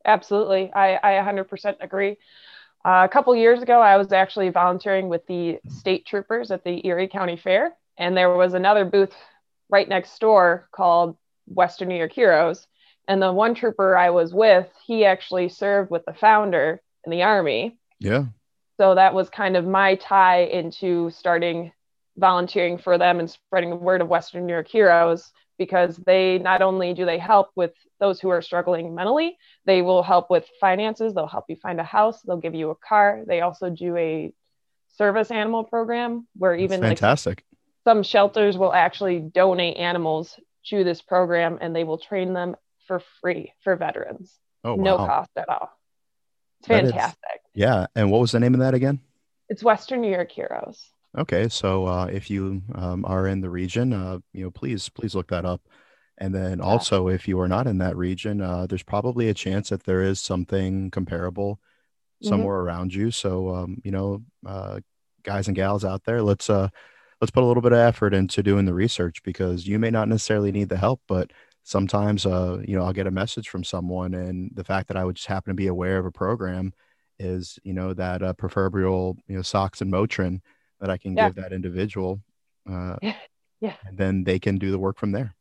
Absolutely. 0.06 0.72
I, 0.74 0.96
I 0.96 1.24
100% 1.24 1.75
agree. 1.82 2.18
Uh, 2.86 3.06
a 3.06 3.10
couple 3.10 3.36
years 3.36 3.62
ago, 3.62 3.82
I 3.82 3.98
was 3.98 4.12
actually 4.12 4.50
volunteering 4.50 5.10
with 5.10 5.25
the 5.27 5.60
state 5.68 6.06
troopers 6.06 6.50
at 6.51 6.63
the 6.63 6.86
Erie 6.88 7.10
County 7.10 7.36
Fair, 7.36 7.75
and 7.98 8.15
there 8.15 8.36
was 8.36 8.53
another 8.53 8.86
booth 8.86 9.13
right 9.70 9.88
next 9.88 10.18
door 10.20 10.70
called 10.72 11.18
Western 11.48 11.89
New 11.89 11.98
York 11.98 12.13
Heroes. 12.13 12.68
And 13.08 13.22
the 13.22 13.34
one 13.34 13.56
trooper 13.56 13.98
I 13.98 14.12
was 14.12 14.34
with, 14.34 14.68
he 14.86 15.03
actually 15.03 15.50
served 15.50 15.91
with 15.91 16.06
the 16.06 16.13
founder 16.13 16.82
in 17.06 17.12
the 17.12 17.24
Army. 17.24 17.77
Yeah. 18.00 18.25
So 18.77 18.96
that 18.96 19.13
was 19.13 19.29
kind 19.29 19.58
of 19.58 19.65
my 19.65 19.96
tie 19.96 20.44
into 20.44 21.10
starting 21.10 21.74
volunteering 22.18 22.77
for 22.77 22.98
them 22.98 23.20
and 23.20 23.29
spreading 23.29 23.72
the 23.72 23.75
word 23.75 24.01
of 24.01 24.08
Western 24.08 24.46
New 24.46 24.53
York 24.53 24.68
Heroes 24.68 25.32
because 25.60 25.96
they 25.98 26.39
not 26.39 26.63
only 26.63 26.96
do 26.96 27.06
they 27.06 27.20
help 27.20 27.51
with 27.56 27.74
those 28.00 28.20
who 28.20 28.30
are 28.30 28.42
struggling 28.42 28.96
mentally, 28.96 29.38
they 29.66 29.84
will 29.84 30.01
help 30.01 30.32
with 30.32 30.48
finances. 30.60 31.13
They'll 31.13 31.28
help 31.28 31.46
you 31.50 31.58
find 31.58 31.80
a 31.80 31.84
house. 31.84 32.22
They'll 32.24 32.38
give 32.38 32.56
you 32.56 32.72
a 32.72 32.75
car. 32.75 33.22
They 33.28 33.42
also 33.42 33.70
do 33.70 33.96
a 33.98 34.34
service 34.98 35.30
animal 35.30 35.63
program 35.66 36.28
where 36.36 36.54
That's 36.58 36.63
even 36.63 36.82
fantastic. 36.82 37.44
Like, 37.51 37.94
some 37.94 38.04
shelters 38.04 38.58
will 38.58 38.74
actually 38.74 39.20
donate 39.20 39.78
animals 39.78 40.39
to 40.68 40.84
this 40.84 41.01
program 41.01 41.60
and 41.62 41.75
they 41.75 41.84
will 41.84 41.98
train 42.00 42.34
them 42.34 42.56
for 42.88 43.04
free 43.22 43.54
for 43.63 43.75
veterans. 43.75 44.34
Oh, 44.63 44.75
wow. 44.75 44.84
No 44.84 44.98
cost 44.98 45.30
at 45.38 45.50
all. 45.50 45.70
It's 46.62 46.68
That 46.70 46.86
is- 46.86 46.92
fantastic. 46.92 47.42
Yeah. 47.54 47.88
And 47.96 48.10
what 48.12 48.22
was 48.22 48.32
the 48.32 48.39
name 48.39 48.54
of 48.54 48.62
that 48.62 48.74
again? 48.74 49.00
It's 49.50 49.63
Western 49.63 50.01
New 50.01 50.12
York 50.12 50.32
Heroes. 50.32 50.89
Okay, 51.18 51.50
so 51.50 51.88
uh, 51.88 52.06
if 52.06 52.30
you 52.30 52.62
um, 52.75 53.04
are 53.06 53.28
in 53.28 53.42
the 53.42 53.50
region, 53.50 53.94
uh, 53.94 54.20
you 54.32 54.44
know, 54.44 54.51
please 54.51 54.89
please 54.89 55.16
look 55.16 55.28
that 55.30 55.46
up. 55.46 55.62
And 56.20 56.36
then 56.36 56.62
also, 56.62 57.08
if 57.08 57.28
you 57.28 57.39
are 57.39 57.48
not 57.48 57.66
in 57.66 57.78
that 57.80 57.96
region, 57.98 58.42
uh, 58.42 58.68
there's 58.68 58.84
probably 58.84 59.30
a 59.30 59.34
chance 59.34 59.70
that 59.70 59.84
there 59.84 60.01
is 60.04 60.20
something 60.22 60.92
comparable 60.92 61.60
Mhm. 62.22 62.28
somewhere 62.30 62.60
around 62.60 62.94
you. 62.94 63.12
So, 63.12 63.56
um, 63.56 63.82
you 63.84 63.92
know, 63.92 64.24
uh, 64.46 64.82
guys 65.24 65.48
and 65.48 65.56
gals 65.56 65.86
out 65.86 66.04
there, 66.06 66.22
let's 66.24 66.50
uh, 66.50 66.70
let's 67.22 67.32
put 67.32 67.44
a 67.44 67.48
little 67.48 67.63
bit 67.63 67.74
of 67.74 67.80
effort 67.80 68.13
into 68.13 68.44
doing 68.44 68.66
the 68.66 68.74
research 68.74 69.24
because 69.24 69.68
you 69.68 69.80
may 69.80 69.92
not 69.92 70.10
necessarily 70.10 70.51
need 70.51 70.70
the 70.70 70.78
help, 70.78 71.01
but 71.08 71.32
sometimes, 71.63 72.25
uh, 72.25 72.60
you 72.68 72.75
know, 72.78 72.84
I'll 72.86 72.94
get 72.94 73.08
a 73.08 73.12
message 73.12 73.50
from 73.50 73.63
someone, 73.63 74.13
and 74.16 74.51
the 74.56 74.63
fact 74.66 74.88
that 74.89 74.98
I 74.98 75.06
would 75.06 75.16
just 75.18 75.28
happen 75.28 75.51
to 75.51 75.56
be 75.56 75.68
aware 75.68 75.98
of 76.00 76.06
a 76.06 76.12
program 76.12 76.74
is, 77.20 77.60
you 77.63 77.74
know, 77.74 77.94
that 77.96 78.24
uh, 78.24 78.34
proverbial, 78.34 79.18
you 79.28 79.36
know, 79.38 79.42
socks 79.44 79.82
and 79.82 79.92
Motrin 79.94 80.42
that 80.79 80.89
I 80.89 80.98
can 80.98 81.15
Yeah. 81.15 81.27
give 81.27 81.36
that 81.36 81.53
individual. 81.53 82.21
Uh, 82.69 82.98
Yeah. 83.62 83.75
And 83.86 83.98
then 83.98 84.24
they 84.24 84.39
can 84.39 84.57
do 84.57 84.71
the 84.71 84.79
work 84.79 84.98
from 84.98 85.12
there. 85.12 85.36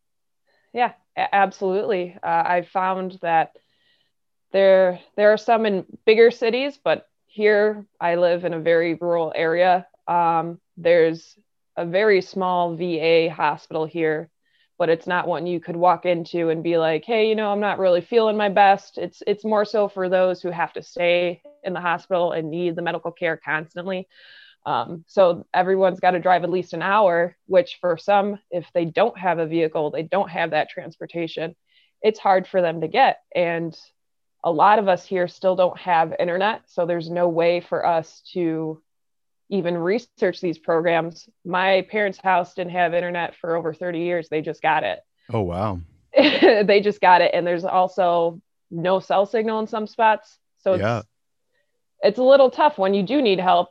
Yeah, 0.72 0.92
absolutely. 1.16 2.16
Uh, 2.22 2.42
I 2.46 2.62
found 2.62 3.18
that 3.22 3.52
there 4.52 5.00
there 5.16 5.32
are 5.32 5.38
some 5.38 5.66
in 5.66 5.84
bigger 6.04 6.30
cities, 6.30 6.78
but 6.82 7.06
here 7.26 7.86
I 8.00 8.16
live 8.16 8.44
in 8.44 8.54
a 8.54 8.60
very 8.60 8.94
rural 8.94 9.32
area. 9.34 9.86
Um, 10.06 10.60
there's 10.76 11.38
a 11.76 11.84
very 11.86 12.22
small 12.22 12.74
VA 12.74 13.28
hospital 13.28 13.84
here, 13.84 14.30
but 14.78 14.88
it's 14.88 15.06
not 15.06 15.28
one 15.28 15.46
you 15.46 15.60
could 15.60 15.76
walk 15.76 16.06
into 16.06 16.48
and 16.48 16.62
be 16.62 16.78
like, 16.78 17.04
"Hey, 17.04 17.28
you 17.28 17.34
know, 17.34 17.52
I'm 17.52 17.60
not 17.60 17.78
really 17.78 18.00
feeling 18.00 18.36
my 18.36 18.48
best." 18.48 18.98
It's 18.98 19.22
it's 19.26 19.44
more 19.44 19.64
so 19.64 19.88
for 19.88 20.08
those 20.08 20.40
who 20.42 20.50
have 20.50 20.72
to 20.74 20.82
stay 20.82 21.42
in 21.62 21.72
the 21.72 21.80
hospital 21.80 22.32
and 22.32 22.50
need 22.50 22.74
the 22.76 22.82
medical 22.82 23.12
care 23.12 23.36
constantly. 23.36 24.08
Um, 24.68 25.02
so 25.08 25.46
everyone's 25.54 25.98
got 25.98 26.10
to 26.10 26.20
drive 26.20 26.44
at 26.44 26.50
least 26.50 26.74
an 26.74 26.82
hour, 26.82 27.34
which 27.46 27.78
for 27.80 27.96
some, 27.96 28.38
if 28.50 28.66
they 28.74 28.84
don't 28.84 29.18
have 29.18 29.38
a 29.38 29.46
vehicle, 29.46 29.90
they 29.90 30.02
don't 30.02 30.28
have 30.28 30.50
that 30.50 30.68
transportation, 30.68 31.56
it's 32.02 32.18
hard 32.18 32.46
for 32.46 32.60
them 32.60 32.82
to 32.82 32.86
get. 32.88 33.20
And 33.34 33.74
a 34.44 34.52
lot 34.52 34.78
of 34.78 34.86
us 34.86 35.06
here 35.06 35.26
still 35.26 35.56
don't 35.56 35.78
have 35.78 36.14
internet. 36.18 36.64
So 36.66 36.84
there's 36.84 37.08
no 37.08 37.30
way 37.30 37.60
for 37.60 37.86
us 37.86 38.22
to 38.34 38.82
even 39.48 39.74
research 39.74 40.42
these 40.42 40.58
programs. 40.58 41.30
My 41.46 41.86
parents' 41.90 42.18
house 42.18 42.52
didn't 42.52 42.72
have 42.72 42.92
internet 42.92 43.36
for 43.36 43.56
over 43.56 43.72
30 43.72 44.00
years. 44.00 44.28
They 44.28 44.42
just 44.42 44.60
got 44.60 44.84
it. 44.84 45.00
Oh, 45.32 45.40
wow. 45.40 45.80
they 46.14 46.82
just 46.84 47.00
got 47.00 47.22
it. 47.22 47.30
And 47.32 47.46
there's 47.46 47.64
also 47.64 48.42
no 48.70 49.00
cell 49.00 49.24
signal 49.24 49.60
in 49.60 49.66
some 49.66 49.86
spots. 49.86 50.38
So 50.58 50.74
it's, 50.74 50.82
Yeah. 50.82 51.02
it's 52.02 52.18
a 52.18 52.22
little 52.22 52.50
tough 52.50 52.76
when 52.76 52.92
you 52.92 53.02
do 53.02 53.22
need 53.22 53.40
help 53.40 53.70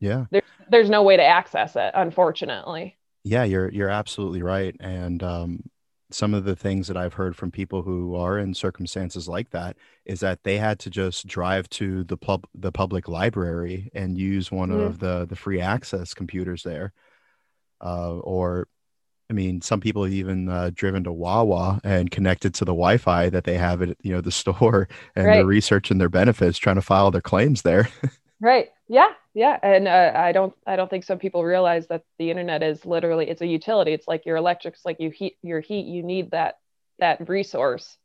Yeah. 0.00 0.26
there's 0.70 0.90
no 0.90 1.02
way 1.02 1.16
to 1.16 1.24
access 1.24 1.76
it 1.76 1.90
unfortunately 1.94 2.96
Yeah, 3.24 3.44
you're 3.44 3.70
you're 3.70 3.90
absolutely 3.90 4.42
right. 4.42 4.74
And 4.80 5.22
um, 5.22 5.62
some 6.10 6.34
of 6.34 6.44
the 6.44 6.56
things 6.56 6.88
that 6.88 6.96
I've 6.96 7.14
heard 7.14 7.36
from 7.36 7.50
people 7.50 7.82
who 7.82 8.14
are 8.14 8.38
in 8.38 8.54
circumstances 8.54 9.28
like 9.28 9.50
that 9.50 9.76
is 10.06 10.20
that 10.20 10.42
they 10.44 10.56
had 10.58 10.78
to 10.80 10.90
just 10.90 11.26
drive 11.26 11.68
to 11.70 12.04
the 12.04 12.16
pub 12.16 12.46
the 12.54 12.72
public 12.72 13.08
library 13.08 13.90
and 13.94 14.16
use 14.18 14.50
one 14.50 14.70
Mhm. 14.70 14.78
of 14.80 14.98
the 15.00 15.26
the 15.26 15.36
free 15.36 15.60
access 15.60 16.14
computers 16.14 16.62
there. 16.62 16.92
Uh, 17.84 18.18
or 18.20 18.68
I 19.30 19.34
mean, 19.34 19.62
some 19.62 19.80
people 19.80 20.04
have 20.04 20.14
even 20.14 20.48
uh, 20.50 20.70
driven 20.74 21.04
to 21.04 21.12
Wawa 21.12 21.80
and 21.84 22.10
connected 22.10 22.54
to 22.56 22.64
the 22.66 22.72
Wi-Fi 22.72 23.30
that 23.30 23.44
they 23.44 23.58
have 23.58 23.82
at 23.82 23.96
you 24.02 24.12
know 24.12 24.20
the 24.22 24.32
store, 24.42 24.88
and 25.16 25.34
they're 25.34 25.44
researching 25.46 25.98
their 25.98 26.10
benefits, 26.10 26.58
trying 26.58 26.76
to 26.76 26.82
file 26.82 27.10
their 27.12 27.22
claims 27.22 27.62
there. 27.62 27.88
right. 28.40 28.68
Yeah. 28.88 29.08
Yeah. 29.34 29.58
And 29.62 29.86
uh, 29.86 30.12
i 30.14 30.32
don't 30.32 30.54
i 30.66 30.76
don't 30.76 30.88
think 30.88 31.04
some 31.04 31.18
people 31.18 31.44
realize 31.44 31.86
that 31.88 32.02
the 32.18 32.30
internet 32.30 32.62
is 32.62 32.84
literally 32.84 33.28
it's 33.28 33.42
a 33.42 33.46
utility. 33.46 33.92
It's 33.92 34.08
like 34.08 34.26
your 34.26 34.36
electrics 34.36 34.80
like 34.84 35.00
you 35.00 35.10
heat 35.10 35.36
your 35.42 35.60
heat 35.60 35.86
you 35.86 36.02
need 36.02 36.30
that 36.32 36.58
that 36.98 37.28
resource 37.28 37.96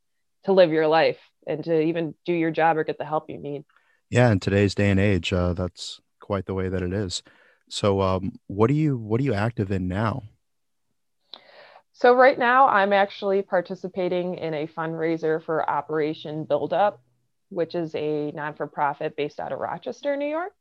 to 0.46 0.54
live 0.54 0.72
your 0.72 0.88
life 0.88 1.20
and 1.48 1.64
to 1.64 1.82
even 1.82 2.14
do 2.26 2.34
your 2.34 2.52
job 2.52 2.78
or 2.78 2.84
get 2.84 2.98
the 2.98 3.06
help 3.06 3.30
you 3.30 3.38
need. 3.38 3.64
Yeah, 4.10 4.32
in 4.32 4.40
today's 4.40 4.76
day 4.76 4.92
and 4.92 5.00
age, 5.00 5.34
uh, 5.34 5.54
that's 5.54 6.00
quite 6.20 6.46
the 6.46 6.54
way 6.54 6.70
that 6.70 6.84
it 6.84 6.94
is. 6.94 7.24
So, 7.70 8.02
um, 8.02 8.34
what 8.48 8.70
are 8.70 8.74
you 8.74 8.98
what 8.98 9.20
are 9.20 9.24
you 9.24 9.34
active 9.34 9.72
in 9.72 9.88
now? 9.88 10.24
so 11.94 12.14
right 12.14 12.38
now 12.38 12.68
i'm 12.68 12.92
actually 12.92 13.42
participating 13.42 14.36
in 14.36 14.54
a 14.54 14.68
fundraiser 14.68 15.42
for 15.42 15.68
operation 15.70 16.44
build 16.44 16.74
up 16.74 17.02
which 17.54 17.76
is 17.76 17.94
a 17.96 18.32
non-for-profit 18.32 19.16
based 19.16 19.40
out 19.40 19.52
of 19.52 19.60
rochester 19.60 20.16
new 20.16 20.30
york. 20.30 20.54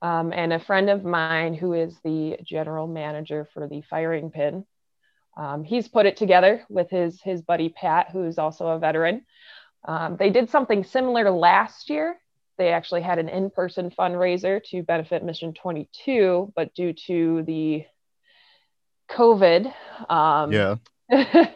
Um, 0.00 0.32
and 0.32 0.52
a 0.52 0.60
friend 0.60 0.90
of 0.90 1.04
mine 1.04 1.54
who 1.54 1.72
is 1.72 1.98
the 2.04 2.36
general 2.44 2.86
manager 2.86 3.48
for 3.52 3.66
the 3.66 3.82
firing 3.82 4.30
pin 4.30 4.64
um, 5.38 5.62
he's 5.62 5.86
put 5.88 6.04
it 6.04 6.16
together 6.16 6.64
with 6.68 6.90
his 6.90 7.22
his 7.22 7.40
buddy 7.42 7.68
pat 7.68 8.08
who's 8.12 8.38
also 8.38 8.66
a 8.66 8.78
veteran. 8.78 9.24
Um, 9.86 10.16
they 10.18 10.30
did 10.30 10.50
something 10.50 10.82
similar 10.82 11.30
last 11.30 11.88
year. 11.88 12.16
They 12.58 12.72
actually 12.72 13.02
had 13.02 13.20
an 13.20 13.28
in-person 13.28 13.92
fundraiser 13.96 14.60
to 14.70 14.82
benefit 14.82 15.22
mission 15.22 15.54
22 15.54 16.52
but 16.56 16.74
due 16.74 16.92
to 17.06 17.44
the 17.44 17.84
covid 19.08 19.72
um, 20.10 20.52
Yeah. 20.52 20.74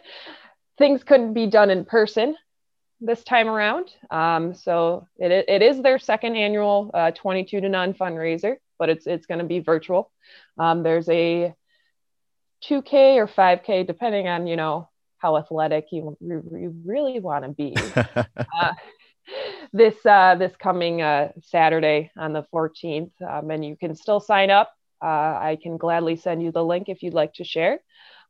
things 0.77 1.03
couldn't 1.03 1.33
be 1.33 1.47
done 1.47 1.69
in 1.69 1.83
person 1.83 2.35
this 3.03 3.23
time 3.23 3.47
around. 3.47 3.93
Um, 4.09 4.53
so 4.53 5.07
it, 5.17 5.45
it 5.47 5.61
is 5.61 5.81
their 5.81 5.99
second 5.99 6.35
annual 6.35 6.89
uh, 6.93 7.11
22 7.11 7.61
to 7.61 7.69
none 7.69 7.93
fundraiser, 7.93 8.57
but 8.79 8.89
it's 8.89 9.05
it's 9.05 9.25
going 9.25 9.39
to 9.39 9.45
be 9.45 9.59
virtual. 9.59 10.11
Um, 10.57 10.83
there's 10.83 11.09
a 11.09 11.53
2K 12.63 13.17
or 13.17 13.27
5K, 13.27 13.85
depending 13.85 14.27
on 14.27 14.47
you 14.47 14.55
know 14.55 14.89
how 15.17 15.37
athletic 15.37 15.87
you, 15.91 16.17
you, 16.19 16.43
you 16.51 16.75
really 16.85 17.19
want 17.19 17.43
to 17.45 17.49
be. 17.49 17.75
uh, 18.61 18.73
this 19.71 19.95
uh, 20.05 20.35
this 20.35 20.53
coming 20.57 21.01
uh, 21.01 21.29
Saturday 21.41 22.11
on 22.17 22.33
the 22.33 22.43
14th, 22.53 23.11
um, 23.21 23.51
and 23.51 23.65
you 23.65 23.75
can 23.75 23.95
still 23.95 24.19
sign 24.19 24.49
up. 24.49 24.73
Uh, 25.01 25.05
I 25.07 25.57
can 25.61 25.77
gladly 25.77 26.15
send 26.15 26.41
you 26.41 26.51
the 26.51 26.63
link 26.63 26.87
if 26.87 27.03
you'd 27.03 27.13
like 27.13 27.33
to 27.35 27.43
share. 27.43 27.79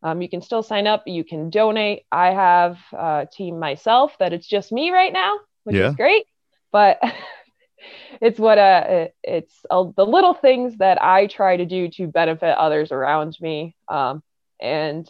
Um, 0.04 0.22
you 0.22 0.30
can 0.30 0.42
still 0.42 0.63
sign 0.63 0.88
up. 0.88 1.04
You 1.08 1.24
can 1.24 1.50
donate. 1.50 2.04
I 2.12 2.32
have 2.34 2.78
a 2.94 3.28
team 3.32 3.60
myself 3.60 4.16
that 4.20 4.34
it's 4.34 4.48
just 4.48 4.72
me 4.72 4.92
right 4.92 5.13
now, 5.13 5.38
which 5.63 5.78
Yeah. 5.78 5.88
is 5.89 5.96
great. 5.96 6.26
But 6.72 7.00
it's 8.22 8.39
what 8.39 8.58
uh, 8.58 8.84
it, 8.88 9.16
it's 9.24 9.66
uh, 9.70 9.86
the 9.96 10.06
little 10.06 10.34
things 10.34 10.78
that 10.78 11.02
I 11.02 11.28
try 11.28 11.58
to 11.58 11.66
do 11.66 11.89
to 11.92 12.08
benefit 12.08 12.58
others 12.58 12.92
around 12.92 13.38
me. 13.42 13.76
Um, 13.88 14.24
and 14.62 15.10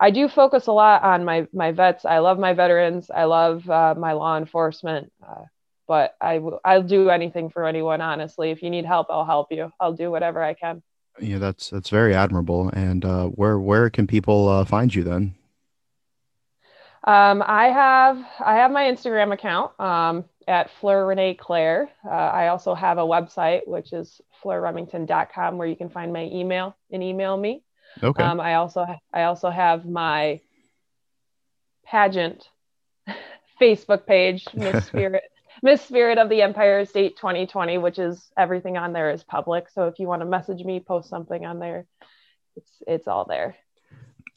I 0.00 0.10
do 0.10 0.28
focus 0.28 0.66
a 0.66 0.72
lot 0.72 1.02
on 1.02 1.24
my 1.24 1.46
my 1.52 1.72
vets. 1.72 2.04
I 2.04 2.18
love 2.18 2.38
my 2.38 2.52
veterans. 2.54 3.10
I 3.10 3.24
love 3.24 3.68
uh, 3.68 3.94
my 3.96 4.12
law 4.12 4.36
enforcement. 4.36 5.12
Uh, 5.26 5.44
but 5.88 6.14
I 6.20 6.36
w- 6.36 6.58
I'll 6.64 6.82
do 6.82 7.10
anything 7.10 7.50
for 7.50 7.64
anyone. 7.66 8.00
Honestly, 8.00 8.50
if 8.50 8.62
you 8.62 8.70
need 8.70 8.84
help, 8.84 9.08
I'll 9.10 9.24
help 9.24 9.48
you. 9.52 9.72
I'll 9.80 9.92
do 9.94 10.10
whatever 10.10 10.42
I 10.42 10.54
can. 10.54 10.82
Yeah, 11.20 11.38
that's 11.38 11.70
that's 11.70 11.90
very 11.90 12.14
admirable. 12.14 12.68
And 12.70 13.04
uh, 13.04 13.26
where 13.26 13.58
where 13.58 13.90
can 13.90 14.06
people 14.06 14.48
uh, 14.48 14.64
find 14.64 14.94
you 14.94 15.02
then? 15.02 15.34
Um, 17.04 17.42
I 17.46 17.66
have 17.66 18.24
I 18.44 18.56
have 18.56 18.70
my 18.70 18.84
Instagram 18.84 19.32
account 19.32 19.78
um, 19.80 20.24
at 20.48 20.70
Fleur 20.80 21.06
Renee 21.06 21.34
Claire. 21.34 21.88
Uh, 22.04 22.08
I 22.08 22.48
also 22.48 22.74
have 22.74 22.98
a 22.98 23.02
website 23.02 23.66
which 23.66 23.92
is 23.92 24.20
fleurremington.com 24.42 25.56
where 25.56 25.68
you 25.68 25.76
can 25.76 25.88
find 25.88 26.12
my 26.12 26.24
email 26.24 26.76
and 26.90 27.02
email 27.02 27.36
me. 27.36 27.62
Okay. 28.02 28.22
Um, 28.22 28.40
I 28.40 28.54
also 28.54 28.86
I 29.12 29.22
also 29.24 29.50
have 29.50 29.86
my 29.86 30.40
pageant 31.84 32.48
Facebook 33.60 34.06
page, 34.06 34.46
Miss 34.54 34.86
Spirit 34.86 35.30
Miss 35.62 35.82
Spirit 35.82 36.18
of 36.18 36.28
the 36.28 36.42
Empire 36.42 36.84
State 36.84 37.16
2020, 37.16 37.78
which 37.78 37.98
is 37.98 38.30
everything 38.36 38.76
on 38.76 38.92
there 38.92 39.10
is 39.10 39.24
public. 39.24 39.68
So 39.70 39.86
if 39.86 39.98
you 39.98 40.06
want 40.06 40.22
to 40.22 40.26
message 40.26 40.62
me, 40.62 40.80
post 40.80 41.08
something 41.08 41.44
on 41.44 41.58
there, 41.58 41.86
it's 42.56 42.70
it's 42.86 43.08
all 43.08 43.24
there. 43.24 43.56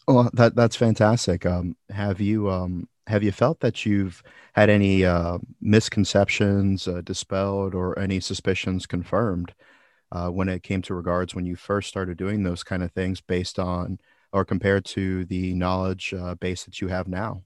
Well, 0.07 0.29
that 0.33 0.55
that's 0.55 0.75
fantastic. 0.75 1.45
Um, 1.45 1.75
have 1.89 2.19
you 2.19 2.49
um, 2.49 2.87
have 3.07 3.23
you 3.23 3.31
felt 3.31 3.59
that 3.59 3.85
you've 3.85 4.23
had 4.53 4.69
any 4.69 5.03
uh, 5.03 5.39
misconceptions 5.61 6.87
uh, 6.87 7.01
dispelled 7.01 7.75
or 7.75 7.97
any 7.97 8.19
suspicions 8.19 8.85
confirmed 8.85 9.53
uh, 10.11 10.29
when 10.29 10.49
it 10.49 10.63
came 10.63 10.81
to 10.83 10.93
regards 10.93 11.35
when 11.35 11.45
you 11.45 11.55
first 11.55 11.89
started 11.89 12.17
doing 12.17 12.43
those 12.43 12.63
kind 12.63 12.83
of 12.83 12.91
things 12.91 13.21
based 13.21 13.59
on 13.59 13.99
or 14.31 14.45
compared 14.45 14.85
to 14.85 15.25
the 15.25 15.53
knowledge 15.53 16.13
uh, 16.13 16.35
base 16.35 16.63
that 16.63 16.81
you 16.81 16.87
have 16.87 17.07
now? 17.07 17.43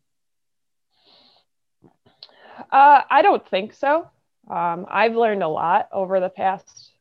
Uh, 2.71 3.01
I 3.09 3.21
don't 3.21 3.47
think 3.49 3.73
so. 3.73 4.09
Um, 4.49 4.85
I've 4.89 5.15
learned 5.15 5.43
a 5.43 5.47
lot 5.47 5.87
over 5.91 6.19
the 6.19 6.29
past 6.29 6.91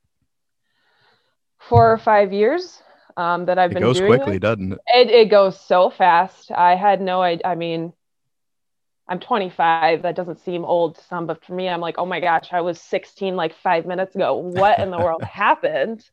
four 1.58 1.92
or 1.92 1.98
five 1.98 2.32
years 2.32 2.82
um, 3.16 3.46
that 3.46 3.58
I've 3.58 3.72
it 3.72 3.74
been 3.74 3.82
goes 3.82 3.98
doing 3.98 4.06
quickly, 4.06 4.36
it. 4.36 4.40
doesn't 4.40 4.72
it? 4.72 4.80
it. 4.86 5.10
It 5.10 5.30
goes 5.30 5.58
so 5.60 5.90
fast. 5.90 6.50
I 6.50 6.74
had 6.76 7.00
no 7.00 7.22
idea. 7.22 7.46
I 7.46 7.54
mean, 7.54 7.92
I'm 9.08 9.20
25. 9.20 10.02
That 10.02 10.16
doesn't 10.16 10.40
seem 10.40 10.64
old 10.64 10.96
to 10.96 11.04
some, 11.04 11.26
but 11.26 11.44
for 11.44 11.54
me, 11.54 11.68
I'm 11.68 11.80
like, 11.80 11.96
oh 11.98 12.06
my 12.06 12.20
gosh, 12.20 12.48
I 12.52 12.60
was 12.60 12.80
16 12.80 13.36
like 13.36 13.54
five 13.54 13.84
minutes 13.84 14.14
ago. 14.14 14.36
What 14.36 14.78
in 14.78 14.90
the 14.90 14.98
world 14.98 15.22
happened? 15.22 16.04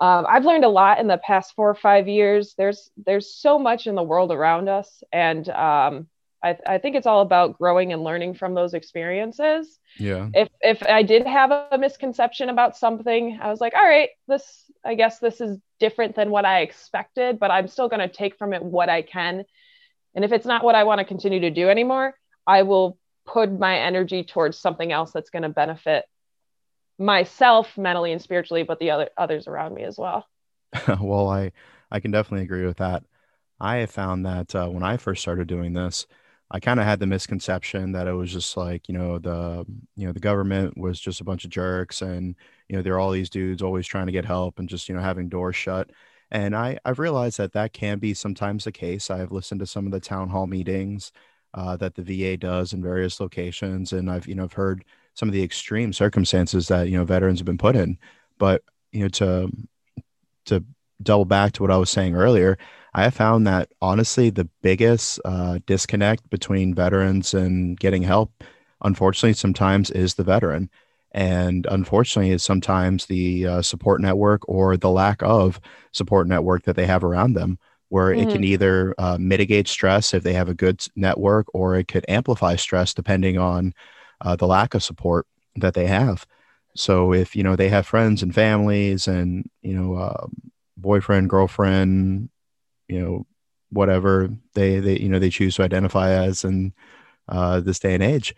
Um, 0.00 0.26
I've 0.28 0.44
learned 0.44 0.64
a 0.64 0.68
lot 0.68 0.98
in 0.98 1.06
the 1.06 1.18
past 1.18 1.54
four 1.54 1.68
or 1.70 1.74
five 1.74 2.08
years. 2.08 2.54
There's 2.56 2.90
there's 3.06 3.34
so 3.34 3.58
much 3.58 3.86
in 3.86 3.94
the 3.94 4.02
world 4.02 4.32
around 4.32 4.68
us, 4.68 5.02
and 5.12 5.48
um, 5.50 6.08
I, 6.42 6.56
I 6.66 6.78
think 6.78 6.96
it's 6.96 7.06
all 7.06 7.20
about 7.20 7.58
growing 7.58 7.92
and 7.92 8.02
learning 8.02 8.34
from 8.34 8.54
those 8.54 8.74
experiences. 8.74 9.78
Yeah. 9.98 10.28
If 10.34 10.48
if 10.60 10.82
I 10.82 11.02
did 11.02 11.26
have 11.26 11.50
a 11.50 11.78
misconception 11.78 12.48
about 12.48 12.76
something, 12.76 13.38
I 13.40 13.48
was 13.48 13.60
like, 13.60 13.74
all 13.74 13.88
right, 13.88 14.10
this 14.26 14.64
I 14.84 14.94
guess 14.94 15.18
this 15.18 15.40
is 15.40 15.58
different 15.78 16.16
than 16.16 16.30
what 16.30 16.44
I 16.44 16.60
expected, 16.60 17.38
but 17.38 17.50
I'm 17.50 17.68
still 17.68 17.88
going 17.88 18.00
to 18.00 18.08
take 18.08 18.36
from 18.36 18.52
it 18.52 18.62
what 18.62 18.88
I 18.88 19.02
can. 19.02 19.44
And 20.14 20.24
if 20.24 20.32
it's 20.32 20.46
not 20.46 20.64
what 20.64 20.74
I 20.74 20.84
want 20.84 20.98
to 20.98 21.04
continue 21.04 21.40
to 21.40 21.50
do 21.50 21.68
anymore, 21.68 22.14
I 22.46 22.62
will 22.62 22.98
put 23.24 23.50
my 23.56 23.78
energy 23.78 24.24
towards 24.24 24.58
something 24.58 24.90
else 24.90 25.12
that's 25.12 25.30
going 25.30 25.44
to 25.44 25.48
benefit 25.48 26.04
myself 26.98 27.78
mentally 27.78 28.12
and 28.12 28.20
spiritually, 28.20 28.64
but 28.64 28.80
the 28.80 28.90
other 28.90 29.10
others 29.16 29.46
around 29.46 29.74
me 29.74 29.84
as 29.84 29.96
well. 29.96 30.26
well, 31.00 31.28
I 31.28 31.52
I 31.90 32.00
can 32.00 32.10
definitely 32.10 32.44
agree 32.44 32.66
with 32.66 32.78
that. 32.78 33.04
I 33.60 33.76
have 33.76 33.90
found 33.90 34.26
that 34.26 34.54
uh, 34.56 34.68
when 34.68 34.82
I 34.82 34.96
first 34.96 35.22
started 35.22 35.46
doing 35.46 35.72
this, 35.72 36.06
I 36.52 36.60
kind 36.60 36.78
of 36.78 36.84
had 36.84 37.00
the 37.00 37.06
misconception 37.06 37.92
that 37.92 38.06
it 38.06 38.12
was 38.12 38.30
just 38.30 38.56
like 38.58 38.86
you 38.88 38.94
know 38.94 39.18
the 39.18 39.64
you 39.96 40.06
know 40.06 40.12
the 40.12 40.20
government 40.20 40.76
was 40.76 41.00
just 41.00 41.20
a 41.20 41.24
bunch 41.24 41.44
of 41.44 41.50
jerks 41.50 42.02
and 42.02 42.36
you 42.68 42.76
know 42.76 42.82
there 42.82 42.94
are 42.94 43.00
all 43.00 43.10
these 43.10 43.30
dudes 43.30 43.62
always 43.62 43.86
trying 43.86 44.06
to 44.06 44.12
get 44.12 44.26
help 44.26 44.58
and 44.58 44.68
just 44.68 44.88
you 44.88 44.94
know 44.94 45.00
having 45.00 45.28
doors 45.28 45.56
shut. 45.56 45.90
And 46.30 46.54
I 46.54 46.78
I've 46.84 46.98
realized 46.98 47.38
that 47.38 47.52
that 47.54 47.72
can 47.72 47.98
be 47.98 48.14
sometimes 48.14 48.64
the 48.64 48.72
case. 48.72 49.10
I've 49.10 49.32
listened 49.32 49.60
to 49.60 49.66
some 49.66 49.86
of 49.86 49.92
the 49.92 50.00
town 50.00 50.28
hall 50.28 50.46
meetings 50.46 51.10
uh, 51.54 51.76
that 51.78 51.94
the 51.94 52.02
VA 52.02 52.36
does 52.36 52.72
in 52.72 52.82
various 52.82 53.20
locations, 53.20 53.92
and 53.92 54.10
I've 54.10 54.26
you 54.26 54.34
know 54.34 54.44
I've 54.44 54.52
heard 54.52 54.84
some 55.14 55.28
of 55.28 55.32
the 55.34 55.42
extreme 55.42 55.92
circumstances 55.92 56.68
that 56.68 56.88
you 56.88 56.98
know 56.98 57.04
veterans 57.04 57.38
have 57.40 57.46
been 57.46 57.58
put 57.58 57.76
in. 57.76 57.98
But 58.38 58.62
you 58.92 59.00
know 59.00 59.08
to 59.08 59.50
to 60.46 60.64
double 61.02 61.24
back 61.24 61.52
to 61.52 61.62
what 61.62 61.70
I 61.70 61.76
was 61.76 61.90
saying 61.90 62.14
earlier, 62.14 62.58
I 62.94 63.04
have 63.04 63.14
found 63.14 63.46
that 63.46 63.70
honestly 63.80 64.30
the 64.30 64.48
biggest 64.62 65.20
uh, 65.24 65.58
disconnect 65.66 66.28
between 66.30 66.74
veterans 66.74 67.32
and 67.32 67.78
getting 67.78 68.02
help, 68.02 68.32
unfortunately, 68.82 69.32
sometimes 69.34 69.90
is 69.90 70.14
the 70.14 70.24
veteran. 70.24 70.70
And 71.12 71.66
unfortunately, 71.70 72.32
is 72.32 72.42
sometimes 72.42 73.06
the 73.06 73.46
uh, 73.46 73.62
support 73.62 74.00
network 74.00 74.48
or 74.48 74.76
the 74.76 74.90
lack 74.90 75.22
of 75.22 75.60
support 75.92 76.26
network 76.26 76.64
that 76.64 76.76
they 76.76 76.86
have 76.86 77.04
around 77.04 77.34
them 77.34 77.58
where 77.92 78.10
mm-hmm. 78.10 78.20
it 78.20 78.32
can 78.32 78.36
mm-hmm. 78.36 78.44
either 78.44 78.94
uh, 78.96 79.18
mitigate 79.20 79.68
stress 79.68 80.14
if 80.14 80.22
they 80.22 80.32
have 80.32 80.48
a 80.48 80.54
good 80.54 80.82
network 80.96 81.46
or 81.52 81.76
it 81.76 81.88
could 81.88 82.06
amplify 82.08 82.56
stress 82.56 82.94
depending 82.94 83.36
on 83.36 83.74
uh, 84.22 84.34
the 84.34 84.46
lack 84.46 84.72
of 84.72 84.82
support 84.82 85.26
that 85.56 85.74
they 85.74 85.86
have 85.86 86.26
so 86.74 87.12
if 87.12 87.36
you 87.36 87.42
know 87.42 87.54
they 87.54 87.68
have 87.68 87.86
friends 87.86 88.22
and 88.22 88.34
families 88.34 89.06
and 89.06 89.44
you 89.60 89.74
know 89.74 89.94
uh, 89.94 90.26
boyfriend 90.78 91.28
girlfriend 91.28 92.30
you 92.88 93.00
know 93.00 93.26
whatever 93.70 94.28
they 94.54 94.80
they 94.80 94.98
you 94.98 95.08
know 95.08 95.18
they 95.18 95.30
choose 95.30 95.56
to 95.56 95.62
identify 95.62 96.10
as 96.10 96.44
in 96.44 96.72
uh, 97.28 97.60
this 97.60 97.78
day 97.78 97.94
and 97.94 98.02
age. 98.02 98.34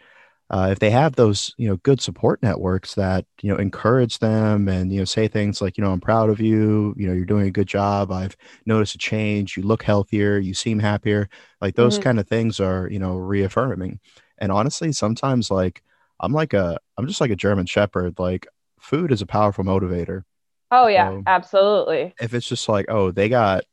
Uh, 0.50 0.68
if 0.70 0.78
they 0.78 0.90
have 0.90 1.16
those 1.16 1.54
you 1.56 1.66
know 1.66 1.76
good 1.78 2.00
support 2.00 2.42
networks 2.42 2.94
that 2.94 3.24
you 3.40 3.50
know 3.50 3.56
encourage 3.56 4.18
them 4.18 4.68
and 4.68 4.92
you 4.92 4.98
know 4.98 5.04
say 5.04 5.26
things 5.26 5.62
like 5.62 5.78
you 5.78 5.82
know 5.82 5.90
i'm 5.90 6.00
proud 6.00 6.28
of 6.28 6.40
you. 6.40 6.94
You 6.96 7.06
know 7.06 7.12
you're 7.12 7.24
doing 7.24 7.46
a 7.46 7.50
good 7.50 7.66
job. 7.66 8.12
I've 8.12 8.36
noticed 8.66 8.94
a 8.94 8.98
change. 8.98 9.56
You 9.56 9.62
look 9.62 9.82
healthier. 9.82 10.38
You 10.38 10.54
seem 10.54 10.78
happier. 10.78 11.28
Like 11.60 11.74
those 11.74 11.94
mm-hmm. 11.94 12.04
kind 12.04 12.20
of 12.20 12.28
things 12.28 12.60
are 12.60 12.88
you 12.90 12.98
know 12.98 13.16
reaffirming. 13.16 14.00
And 14.38 14.52
honestly 14.52 14.92
sometimes 14.92 15.50
like 15.50 15.82
i'm 16.20 16.32
like 16.32 16.52
a 16.52 16.78
i'm 16.98 17.06
just 17.06 17.20
like 17.20 17.30
a 17.30 17.36
german 17.36 17.66
shepherd. 17.66 18.18
Like 18.18 18.46
food 18.78 19.12
is 19.12 19.22
a 19.22 19.26
powerful 19.26 19.64
motivator. 19.64 20.24
Oh 20.70 20.88
yeah. 20.88 21.10
So 21.10 21.22
absolutely. 21.26 22.14
if 22.20 22.34
it's 22.34 22.46
just 22.46 22.68
like 22.68 22.86
oh 22.90 23.10
they 23.10 23.30
got 23.30 23.64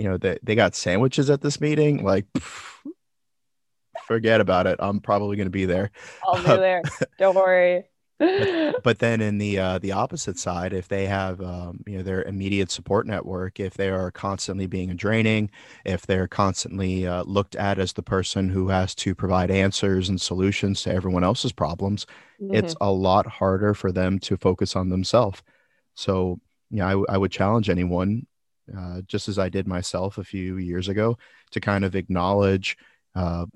you 0.00 0.08
know 0.08 0.16
they, 0.16 0.38
they 0.42 0.54
got 0.54 0.74
sandwiches 0.74 1.28
at 1.28 1.42
this 1.42 1.60
meeting 1.60 2.02
like 2.02 2.24
pff, 2.32 2.70
forget 4.10 4.40
about 4.40 4.66
it. 4.66 4.76
I'm 4.80 5.00
probably 5.00 5.36
going 5.36 5.46
to 5.46 5.50
be 5.50 5.66
there. 5.66 5.92
I'll 6.24 6.36
be 6.36 6.42
there. 6.42 6.82
Don't 7.18 7.36
worry. 7.36 7.84
but, 8.18 8.74
but, 8.82 8.98
then 8.98 9.20
in 9.20 9.38
the 9.38 9.58
uh, 9.58 9.78
the 9.78 9.92
opposite 9.92 10.38
side, 10.38 10.72
if 10.72 10.88
they 10.88 11.06
have 11.06 11.40
um, 11.40 11.80
you 11.86 11.98
know 11.98 12.02
their 12.02 12.22
immediate 12.24 12.70
support 12.70 13.06
network, 13.06 13.60
if 13.60 13.74
they 13.74 13.88
are 13.88 14.10
constantly 14.10 14.66
being 14.66 14.96
draining, 14.96 15.50
if 15.84 16.06
they're 16.06 16.26
constantly 16.26 17.06
uh, 17.06 17.22
looked 17.22 17.54
at 17.56 17.78
as 17.78 17.92
the 17.92 18.02
person 18.02 18.48
who 18.48 18.68
has 18.68 18.94
to 18.96 19.14
provide 19.14 19.50
answers 19.50 20.08
and 20.08 20.20
solutions 20.20 20.82
to 20.82 20.92
everyone 20.92 21.22
else's 21.22 21.52
problems, 21.52 22.06
mm-hmm. 22.42 22.54
it's 22.54 22.74
a 22.80 22.90
lot 22.90 23.26
harder 23.26 23.74
for 23.74 23.92
them 23.92 24.18
to 24.18 24.36
focus 24.36 24.74
on 24.74 24.88
themselves. 24.88 25.42
So 25.94 26.40
yeah, 26.70 26.88
I, 26.88 27.14
I 27.14 27.16
would 27.16 27.32
challenge 27.32 27.70
anyone, 27.70 28.26
uh, 28.76 29.02
just 29.06 29.28
as 29.28 29.38
I 29.38 29.48
did 29.48 29.66
myself 29.66 30.18
a 30.18 30.24
few 30.24 30.56
years 30.56 30.88
ago, 30.88 31.18
to 31.52 31.60
kind 31.60 31.84
of 31.84 31.94
acknowledge 31.94 32.76
uh, 33.14 33.46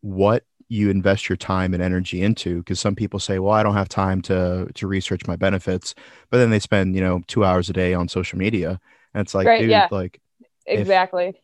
what 0.00 0.44
you 0.68 0.90
invest 0.90 1.28
your 1.28 1.36
time 1.36 1.74
and 1.74 1.82
energy 1.82 2.22
into. 2.22 2.58
Because 2.58 2.80
some 2.80 2.94
people 2.94 3.20
say 3.20 3.38
well 3.38 3.52
i 3.52 3.62
don't 3.62 3.74
have 3.74 3.88
time 3.88 4.20
to 4.22 4.68
to 4.74 4.86
research 4.86 5.26
my 5.26 5.36
benefits 5.36 5.94
but 6.30 6.38
then 6.38 6.50
they 6.50 6.58
spend 6.58 6.94
you 6.94 7.00
know 7.00 7.22
two 7.28 7.44
hours 7.44 7.70
a 7.70 7.72
day 7.72 7.94
on 7.94 8.08
social 8.08 8.38
media 8.38 8.80
and 9.14 9.22
it's 9.22 9.34
like 9.34 9.46
right, 9.46 9.60
dude 9.60 9.70
yeah. 9.70 9.88
like 9.90 10.20
exactly. 10.66 11.28
if, 11.28 11.36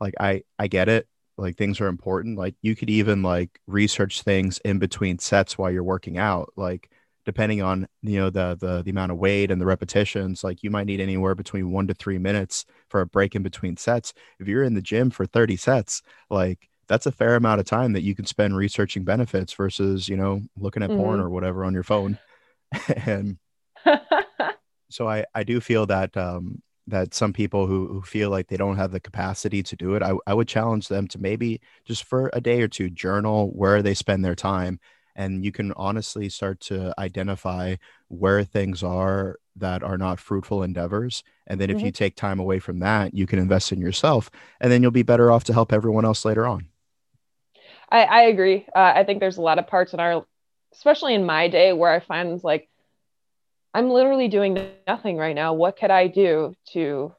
like 0.00 0.14
i 0.20 0.42
i 0.58 0.66
get 0.66 0.88
it. 0.88 1.06
Like 1.36 1.56
things 1.56 1.80
are 1.80 1.88
important. 1.88 2.38
Like 2.38 2.54
you 2.62 2.76
could 2.76 2.90
even 2.90 3.22
like 3.22 3.60
research 3.66 4.22
things 4.22 4.60
in 4.64 4.78
between 4.78 5.18
sets 5.18 5.58
while 5.58 5.70
you're 5.70 5.82
working 5.82 6.16
out. 6.16 6.52
Like 6.56 6.90
depending 7.24 7.62
on 7.62 7.86
you 8.02 8.18
know 8.18 8.30
the 8.30 8.56
the 8.60 8.82
the 8.82 8.90
amount 8.90 9.12
of 9.12 9.18
weight 9.18 9.50
and 9.50 9.60
the 9.60 9.66
repetitions 9.66 10.44
like 10.44 10.62
you 10.62 10.70
might 10.70 10.86
need 10.86 11.00
anywhere 11.00 11.34
between 11.34 11.70
1 11.72 11.86
to 11.88 11.94
3 11.94 12.18
minutes 12.18 12.64
for 12.88 13.00
a 13.00 13.06
break 13.06 13.34
in 13.34 13.42
between 13.42 13.76
sets. 13.76 14.12
If 14.38 14.48
you're 14.48 14.64
in 14.64 14.74
the 14.74 14.82
gym 14.82 15.10
for 15.10 15.26
30 15.26 15.56
sets 15.56 16.02
like 16.30 16.68
that's 16.86 17.06
a 17.06 17.12
fair 17.12 17.36
amount 17.36 17.60
of 17.60 17.66
time 17.66 17.94
that 17.94 18.02
you 18.02 18.14
can 18.14 18.26
spend 18.26 18.56
researching 18.56 19.04
benefits 19.04 19.52
versus 19.52 20.08
you 20.08 20.16
know 20.16 20.42
looking 20.56 20.82
at 20.82 20.90
mm-hmm. 20.90 21.00
porn 21.00 21.20
or 21.20 21.30
whatever 21.30 21.64
on 21.64 21.74
your 21.74 21.82
phone. 21.82 22.18
And 23.06 23.38
so 24.90 25.08
i 25.08 25.24
i 25.34 25.42
do 25.42 25.60
feel 25.60 25.86
that 25.86 26.16
um 26.16 26.62
that 26.86 27.14
some 27.14 27.32
people 27.32 27.66
who, 27.66 27.88
who 27.88 28.02
feel 28.02 28.28
like 28.28 28.46
they 28.46 28.58
don't 28.58 28.76
have 28.76 28.92
the 28.92 29.00
capacity 29.00 29.62
to 29.62 29.76
do 29.76 29.94
it 29.94 30.02
I, 30.02 30.12
I 30.26 30.34
would 30.34 30.48
challenge 30.48 30.88
them 30.88 31.08
to 31.08 31.18
maybe 31.18 31.60
just 31.84 32.04
for 32.04 32.30
a 32.32 32.40
day 32.40 32.60
or 32.60 32.68
two 32.68 32.90
journal 32.90 33.50
where 33.54 33.82
they 33.82 33.94
spend 33.94 34.24
their 34.24 34.34
time 34.34 34.78
and 35.16 35.44
you 35.44 35.52
can 35.52 35.72
honestly 35.72 36.28
start 36.28 36.60
to 36.60 36.92
identify 36.98 37.76
where 38.08 38.44
things 38.44 38.82
are 38.82 39.38
that 39.56 39.82
are 39.82 39.98
not 39.98 40.18
fruitful 40.18 40.62
endeavors 40.62 41.22
and 41.46 41.60
then 41.60 41.70
if 41.70 41.76
mm-hmm. 41.76 41.86
you 41.86 41.92
take 41.92 42.16
time 42.16 42.40
away 42.40 42.58
from 42.58 42.80
that 42.80 43.14
you 43.14 43.26
can 43.26 43.38
invest 43.38 43.72
in 43.72 43.80
yourself 43.80 44.30
and 44.60 44.70
then 44.72 44.82
you'll 44.82 44.90
be 44.90 45.02
better 45.02 45.30
off 45.30 45.44
to 45.44 45.52
help 45.52 45.72
everyone 45.72 46.04
else 46.04 46.24
later 46.24 46.46
on 46.46 46.68
I, 47.90 48.02
I 48.02 48.22
agree. 48.22 48.66
Uh, 48.74 48.92
I 48.96 49.04
think 49.04 49.20
there's 49.20 49.36
a 49.36 49.42
lot 49.42 49.60
of 49.60 49.68
parts 49.68 49.92
in 49.92 50.00
our, 50.00 50.26
especially 50.72 51.14
in 51.14 51.24
my 51.24 51.46
day, 51.48 51.72
where 51.72 51.92
I 51.92 52.00
find 52.00 52.42
like, 52.42 52.68
I'm 53.72 53.88
literally 53.88 54.26
doing 54.26 54.68
nothing 54.86 55.16
right 55.16 55.34
now. 55.34 55.54
What 55.54 55.78
could 55.78 55.92
I 55.92 56.08
do 56.08 56.56
to 56.72 57.14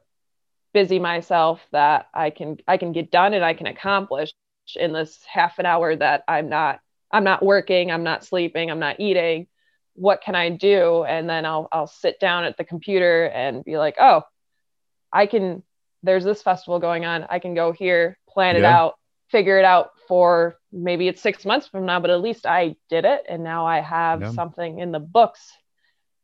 busy 0.74 0.98
myself 0.98 1.66
that 1.72 2.08
I 2.12 2.28
can 2.28 2.58
I 2.68 2.76
can 2.76 2.92
get 2.92 3.10
done 3.10 3.32
and 3.32 3.42
I 3.44 3.54
can 3.54 3.66
accomplish 3.66 4.32
in 4.74 4.92
this 4.92 5.18
half 5.26 5.58
an 5.58 5.64
hour 5.64 5.96
that 5.96 6.24
I'm 6.28 6.50
not 6.50 6.80
I'm 7.10 7.24
not 7.24 7.44
working, 7.44 7.90
I'm 7.90 8.02
not 8.02 8.24
sleeping, 8.24 8.70
I'm 8.70 8.78
not 8.78 9.00
eating. 9.00 9.46
What 9.94 10.22
can 10.22 10.34
I 10.34 10.50
do? 10.50 11.04
And 11.04 11.28
then 11.28 11.46
I'll 11.46 11.68
I'll 11.72 11.86
sit 11.86 12.20
down 12.20 12.44
at 12.44 12.56
the 12.56 12.64
computer 12.64 13.26
and 13.26 13.64
be 13.64 13.78
like, 13.78 13.96
oh, 14.00 14.22
I 15.12 15.26
can. 15.26 15.62
There's 16.02 16.24
this 16.24 16.42
festival 16.42 16.78
going 16.78 17.04
on. 17.04 17.26
I 17.28 17.38
can 17.38 17.54
go 17.54 17.72
here, 17.72 18.18
plan 18.28 18.54
yeah. 18.54 18.60
it 18.60 18.64
out, 18.64 18.94
figure 19.28 19.58
it 19.58 19.64
out 19.64 19.90
for 20.06 20.58
maybe 20.72 21.08
it's 21.08 21.22
six 21.22 21.44
months 21.44 21.66
from 21.66 21.86
now, 21.86 22.00
but 22.00 22.10
at 22.10 22.20
least 22.20 22.46
I 22.46 22.76
did 22.88 23.04
it. 23.04 23.22
And 23.28 23.42
now 23.42 23.66
I 23.66 23.80
have 23.80 24.20
yeah. 24.20 24.32
something 24.32 24.78
in 24.78 24.92
the 24.92 25.00
books 25.00 25.52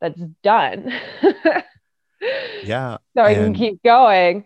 that's 0.01 0.21
done. 0.43 0.93
yeah. 2.65 2.99
So 3.15 3.23
I 3.23 3.35
can 3.35 3.55
keep 3.55 3.83
going. 3.83 4.45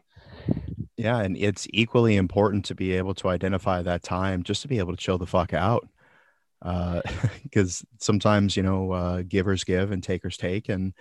Yeah. 0.97 1.21
And 1.21 1.37
it's 1.37 1.67
equally 1.71 2.17
important 2.17 2.65
to 2.67 2.75
be 2.75 2.93
able 2.93 3.15
to 3.17 3.29
identify 3.29 3.83
that 3.83 4.03
time 4.03 4.43
just 4.43 4.63
to 4.63 4.69
be 4.69 4.79
able 4.79 4.93
to 4.93 4.99
chill 4.99 5.19
the 5.19 5.27
fuck 5.27 5.53
out. 5.53 5.89
Uh, 6.63 7.01
because 7.43 7.85
sometimes, 7.99 8.57
you 8.57 8.63
know, 8.63 8.93
uh, 8.93 9.23
givers 9.23 9.65
give 9.65 9.93
and 9.93 10.03
takers 10.03 10.37
take. 10.37 10.69
And 10.69 10.95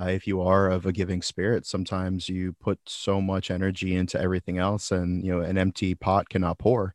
uh, 0.00 0.06
if 0.06 0.26
you 0.26 0.42
are 0.42 0.68
of 0.70 0.86
a 0.86 0.92
giving 0.92 1.22
spirit, 1.22 1.66
sometimes 1.66 2.28
you 2.28 2.52
put 2.60 2.78
so 2.86 3.20
much 3.20 3.50
energy 3.50 3.96
into 3.96 4.20
everything 4.20 4.58
else, 4.58 4.90
and 4.90 5.24
you 5.24 5.34
know 5.34 5.40
an 5.40 5.56
empty 5.56 5.94
pot 5.94 6.28
cannot 6.28 6.58
pour. 6.58 6.94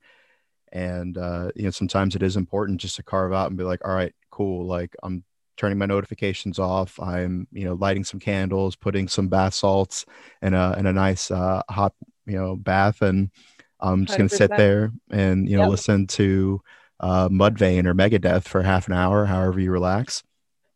And 0.71 1.17
uh, 1.17 1.52
you 1.56 1.63
know 1.63 1.71
sometimes 1.71 2.15
it 2.15 2.21
is 2.21 2.38
important 2.38 2.80
just 2.80 2.97
to 2.97 3.04
carve 3.04 3.34
out 3.34 3.47
and 3.47 3.58
be 3.58 3.63
like, 3.63 3.86
all 3.86 3.93
right, 3.93 4.13
cool. 4.30 4.67
Like 4.67 4.95
I'm 5.02 5.24
turning 5.58 5.80
my 5.80 5.88
notifications 5.88 6.60
off. 6.60 7.00
I'm 7.00 7.47
you 7.52 7.65
know 7.65 7.74
lighting 7.74 8.04
some 8.04 8.19
candles, 8.19 8.76
putting 8.76 9.08
some 9.08 9.30
bath 9.30 9.56
salts 9.56 10.06
and 10.43 10.54
a 10.54 10.76
and 10.78 10.88
a 10.88 10.93
nice 10.93 11.32
uh, 11.32 11.63
hot 11.69 11.93
you 12.28 12.38
know 12.38 12.56
bath, 12.56 13.02
and 13.02 13.32
I'm 13.80 14.06
just 14.06 14.17
gonna 14.17 14.30
sit 14.30 14.52
there 14.56 14.91
and 15.10 15.50
you 15.50 15.58
know 15.58 15.63
yep. 15.63 15.71
listen 15.71 16.06
to 16.08 16.62
uh, 17.02 17.28
Mudvayne 17.30 17.86
or 17.86 17.94
Megadeth 17.94 18.48
for 18.48 18.62
half 18.62 18.88
an 18.88 18.94
hour, 18.94 19.26
however 19.26 19.60
you 19.60 19.72
relax. 19.72 20.24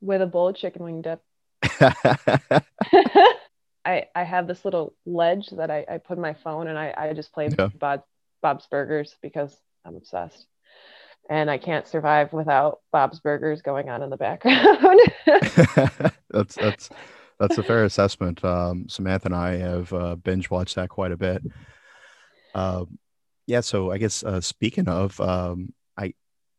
With 0.01 0.21
a 0.21 0.27
bowl 0.27 0.49
of 0.49 0.55
chicken 0.55 0.83
wing 0.83 1.01
dip. 1.01 1.21
I 3.85 4.07
I 4.15 4.23
have 4.23 4.47
this 4.47 4.65
little 4.65 4.93
ledge 5.05 5.49
that 5.51 5.69
I, 5.71 5.85
I 5.89 5.97
put 5.99 6.17
my 6.17 6.33
phone 6.33 6.67
and 6.67 6.77
I, 6.77 6.93
I 6.97 7.13
just 7.13 7.31
play 7.31 7.49
yeah. 7.57 7.69
Bob, 7.79 8.03
Bob's 8.41 8.67
Burgers 8.67 9.15
because 9.21 9.55
I'm 9.85 9.95
obsessed. 9.95 10.47
And 11.29 11.49
I 11.49 11.57
can't 11.57 11.87
survive 11.87 12.33
without 12.33 12.81
Bob's 12.91 13.19
Burgers 13.19 13.61
going 13.61 13.89
on 13.89 14.03
in 14.03 14.09
the 14.09 14.17
background. 14.17 14.99
that's 16.29 16.55
that's 16.55 16.89
that's 17.39 17.57
a 17.57 17.63
fair 17.63 17.83
assessment. 17.83 18.43
Um, 18.43 18.87
Samantha 18.89 19.27
and 19.27 19.35
I 19.35 19.57
have 19.57 19.91
uh, 19.93 20.15
binge 20.15 20.49
watched 20.49 20.75
that 20.75 20.89
quite 20.89 21.11
a 21.11 21.17
bit. 21.17 21.41
Uh, 22.53 22.85
yeah, 23.47 23.61
so 23.61 23.91
I 23.91 23.97
guess 23.97 24.23
uh, 24.23 24.41
speaking 24.41 24.87
of, 24.87 25.19
um, 25.19 25.73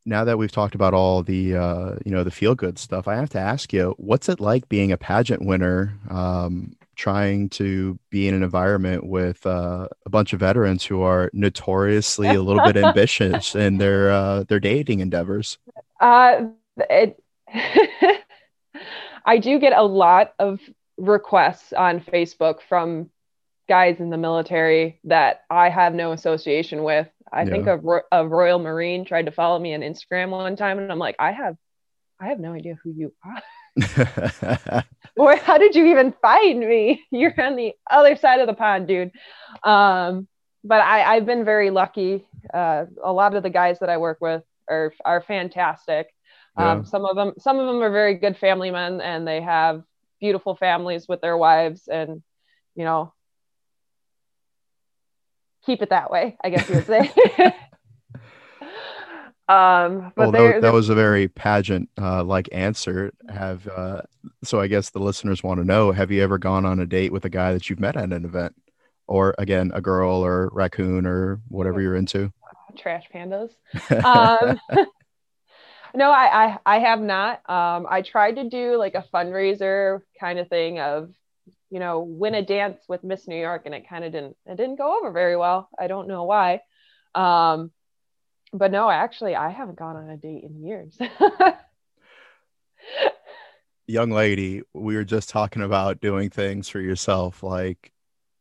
now 0.07 0.25
that 0.25 0.39
we've 0.39 0.53
talked 0.53 0.75
about 0.75 0.95
all 0.95 1.23
the 1.23 1.57
uh, 1.57 1.97
you 2.05 2.13
know 2.13 2.25
the 2.25 2.31
feel 2.31 2.55
good 2.55 2.79
stuff, 2.79 3.09
I 3.09 3.17
have 3.17 3.29
to 3.31 3.41
ask 3.41 3.73
you, 3.73 3.95
what's 3.99 4.29
it 4.29 4.41
like 4.41 4.69
being 4.69 4.93
a 4.93 4.97
pageant 4.97 5.45
winner, 5.45 5.99
um, 6.09 6.77
trying 6.95 7.49
to 7.51 7.99
be 8.09 8.29
in 8.29 8.35
an 8.35 8.43
environment 8.43 9.05
with 9.05 9.45
uh, 9.45 9.89
a 10.07 10.11
bunch 10.11 10.33
of 10.33 10.41
veterans 10.41 10.85
who 10.85 11.03
are 11.03 11.31
notoriously 11.33 12.29
a 12.29 12.41
little 12.41 12.65
bit 12.65 12.77
ambitious 12.85 13.55
in 13.55 13.79
their 13.79 14.11
uh, 14.13 14.45
their 14.45 14.61
dating 14.61 15.01
endeavors? 15.01 15.59
Uh, 16.01 16.47
it, 16.89 17.21
I 19.25 19.39
do 19.39 19.59
get 19.59 19.73
a 19.73 19.83
lot 19.83 20.35
of 20.39 20.61
requests 20.97 21.73
on 21.73 22.01
Facebook 22.01 22.61
from 22.69 23.11
guys 23.69 23.99
in 23.99 24.11
the 24.11 24.17
military 24.17 25.01
that 25.05 25.43
I 25.51 25.69
have 25.69 25.93
no 25.93 26.13
association 26.13 26.85
with 26.85 27.09
I 27.33 27.43
yeah. 27.43 27.51
think 27.51 27.67
a, 27.67 27.81
a 28.13 28.27
Royal 28.27 28.59
Marine 28.59 29.05
tried 29.05 29.27
to 29.27 29.33
follow 29.33 29.59
me 29.59 29.75
on 29.75 29.81
Instagram 29.81 30.31
one 30.31 30.57
time, 30.57 30.79
and 30.79 30.91
I'm 30.91 30.99
like, 30.99 31.17
I 31.19 31.33
have, 31.33 31.57
I 32.21 32.29
have 32.29 32.39
no 32.39 32.53
idea 32.53 32.79
who 32.83 32.91
you 32.91 33.13
are. 33.25 33.43
Boy, 35.17 35.37
how 35.43 35.59
did 35.59 35.75
you 35.75 35.87
even 35.87 36.15
find 36.23 36.61
me? 36.61 37.05
You're 37.11 37.35
on 37.41 37.57
the 37.57 37.73
other 37.91 38.17
side 38.17 38.41
of 38.41 38.47
the 38.47 38.55
pond, 38.55 38.89
dude. 38.89 39.13
Um, 39.65 40.29
but 40.65 40.81
I, 40.81 41.17
I've 41.17 41.27
been 41.27 41.45
very 41.45 41.71
lucky. 41.71 42.27
Uh, 42.53 42.87
a 43.03 43.13
lot 43.13 43.35
of 43.35 43.43
the 43.43 43.51
guys 43.51 43.79
that 43.81 43.89
I 43.89 43.99
work 43.99 44.19
with 44.21 44.43
are 44.69 44.93
are 45.05 45.23
fantastic. 45.23 46.09
Um. 46.57 46.87
Some 46.87 47.05
of 47.05 47.17
them, 47.17 47.35
some 47.39 47.59
of 47.59 47.67
them 47.67 47.83
are 47.83 47.91
very 47.91 48.15
good 48.15 48.37
family 48.39 48.71
men, 48.71 49.01
and 49.01 49.29
they 49.29 49.43
have 49.43 49.83
beautiful 50.21 50.57
families 50.57 51.07
with 51.07 51.21
their 51.21 51.37
wives, 51.37 51.87
and 51.87 52.23
you 52.75 52.85
know, 52.85 53.13
keep 55.67 55.83
it 55.83 55.91
that 55.91 56.11
way, 56.11 56.37
I 56.43 56.51
guess 56.51 56.69
you 56.69 56.77
would 56.77 56.87
say. 56.87 57.01
um, 59.49 60.13
but 60.15 60.33
well, 60.33 60.33
that, 60.33 60.63
that, 60.63 60.73
was 60.73 60.89
a 60.89 60.95
very 60.95 61.29
pageant 61.29 61.91
uh, 62.01 62.25
like 62.25 62.49
answer. 62.53 63.13
Have 63.29 63.69
uh, 63.69 64.03
so 64.45 64.61
I 64.61 64.69
guess 64.69 64.91
the 64.91 65.01
listeners 65.01 65.43
want 65.43 65.59
to 65.61 65.67
know: 65.67 65.93
Have 65.93 66.11
you 66.11 66.23
ever 66.23 66.39
gone 66.39 66.65
on 66.65 66.81
a 66.81 66.87
date 66.87 67.13
with 67.13 67.25
a 67.25 67.31
guy 67.31 67.53
that 67.53 67.69
you've 67.69 67.81
met 67.81 67.97
at 67.97 68.13
an 68.13 68.25
event, 68.25 68.55
or 69.07 69.35
again, 69.39 69.73
a 69.75 69.83
girl 69.83 70.25
or 70.25 70.49
raccoon 70.53 71.07
or 71.07 71.41
whatever 71.49 71.81
you're 71.81 71.97
into? 71.97 72.33
Trash 72.79 73.05
pandas. 73.13 73.51
um, 74.05 74.61
no, 75.95 76.11
I, 76.11 76.45
I 76.45 76.59
I 76.65 76.79
have 76.79 77.01
not. 77.01 77.49
Um, 77.51 77.87
I 77.91 78.03
tried 78.03 78.37
to 78.37 78.49
do 78.49 78.77
like 78.77 78.95
a 78.95 79.05
fundraiser 79.13 80.01
kind 80.21 80.39
of 80.39 80.49
thing 80.49 80.79
of 80.79 81.11
you 81.71 81.81
know, 81.81 82.01
win 82.01 82.35
a 82.35 82.43
dance 82.43 82.81
with 82.89 83.05
Miss 83.05 83.27
New 83.27 83.39
York, 83.41 83.63
and 83.67 83.75
it 83.75 83.89
kind 83.89 84.05
of 84.05 84.13
didn't 84.13 84.37
it 84.47 84.57
didn't 84.57 84.77
go 84.77 84.99
over 84.99 85.11
very 85.11 85.37
well. 85.37 85.69
I 85.79 85.87
don't 85.87 86.09
know 86.09 86.25
why. 86.25 86.61
Um, 87.15 87.71
but 88.53 88.71
no, 88.71 88.89
actually, 88.89 89.35
I 89.35 89.51
haven't 89.51 89.79
gone 89.79 89.97
on 89.97 90.09
a 90.09 90.17
date 90.17 90.45
in 90.45 90.65
years. 90.65 90.97
Young 93.89 94.11
lady, 94.11 94.63
we 94.75 94.97
were 94.97 95.05
just 95.05 95.29
talking 95.29 95.63
about 95.63 96.01
doing 96.01 96.31
things 96.31 96.69
for 96.69 96.81
yourself, 96.81 97.43
like 97.43 97.93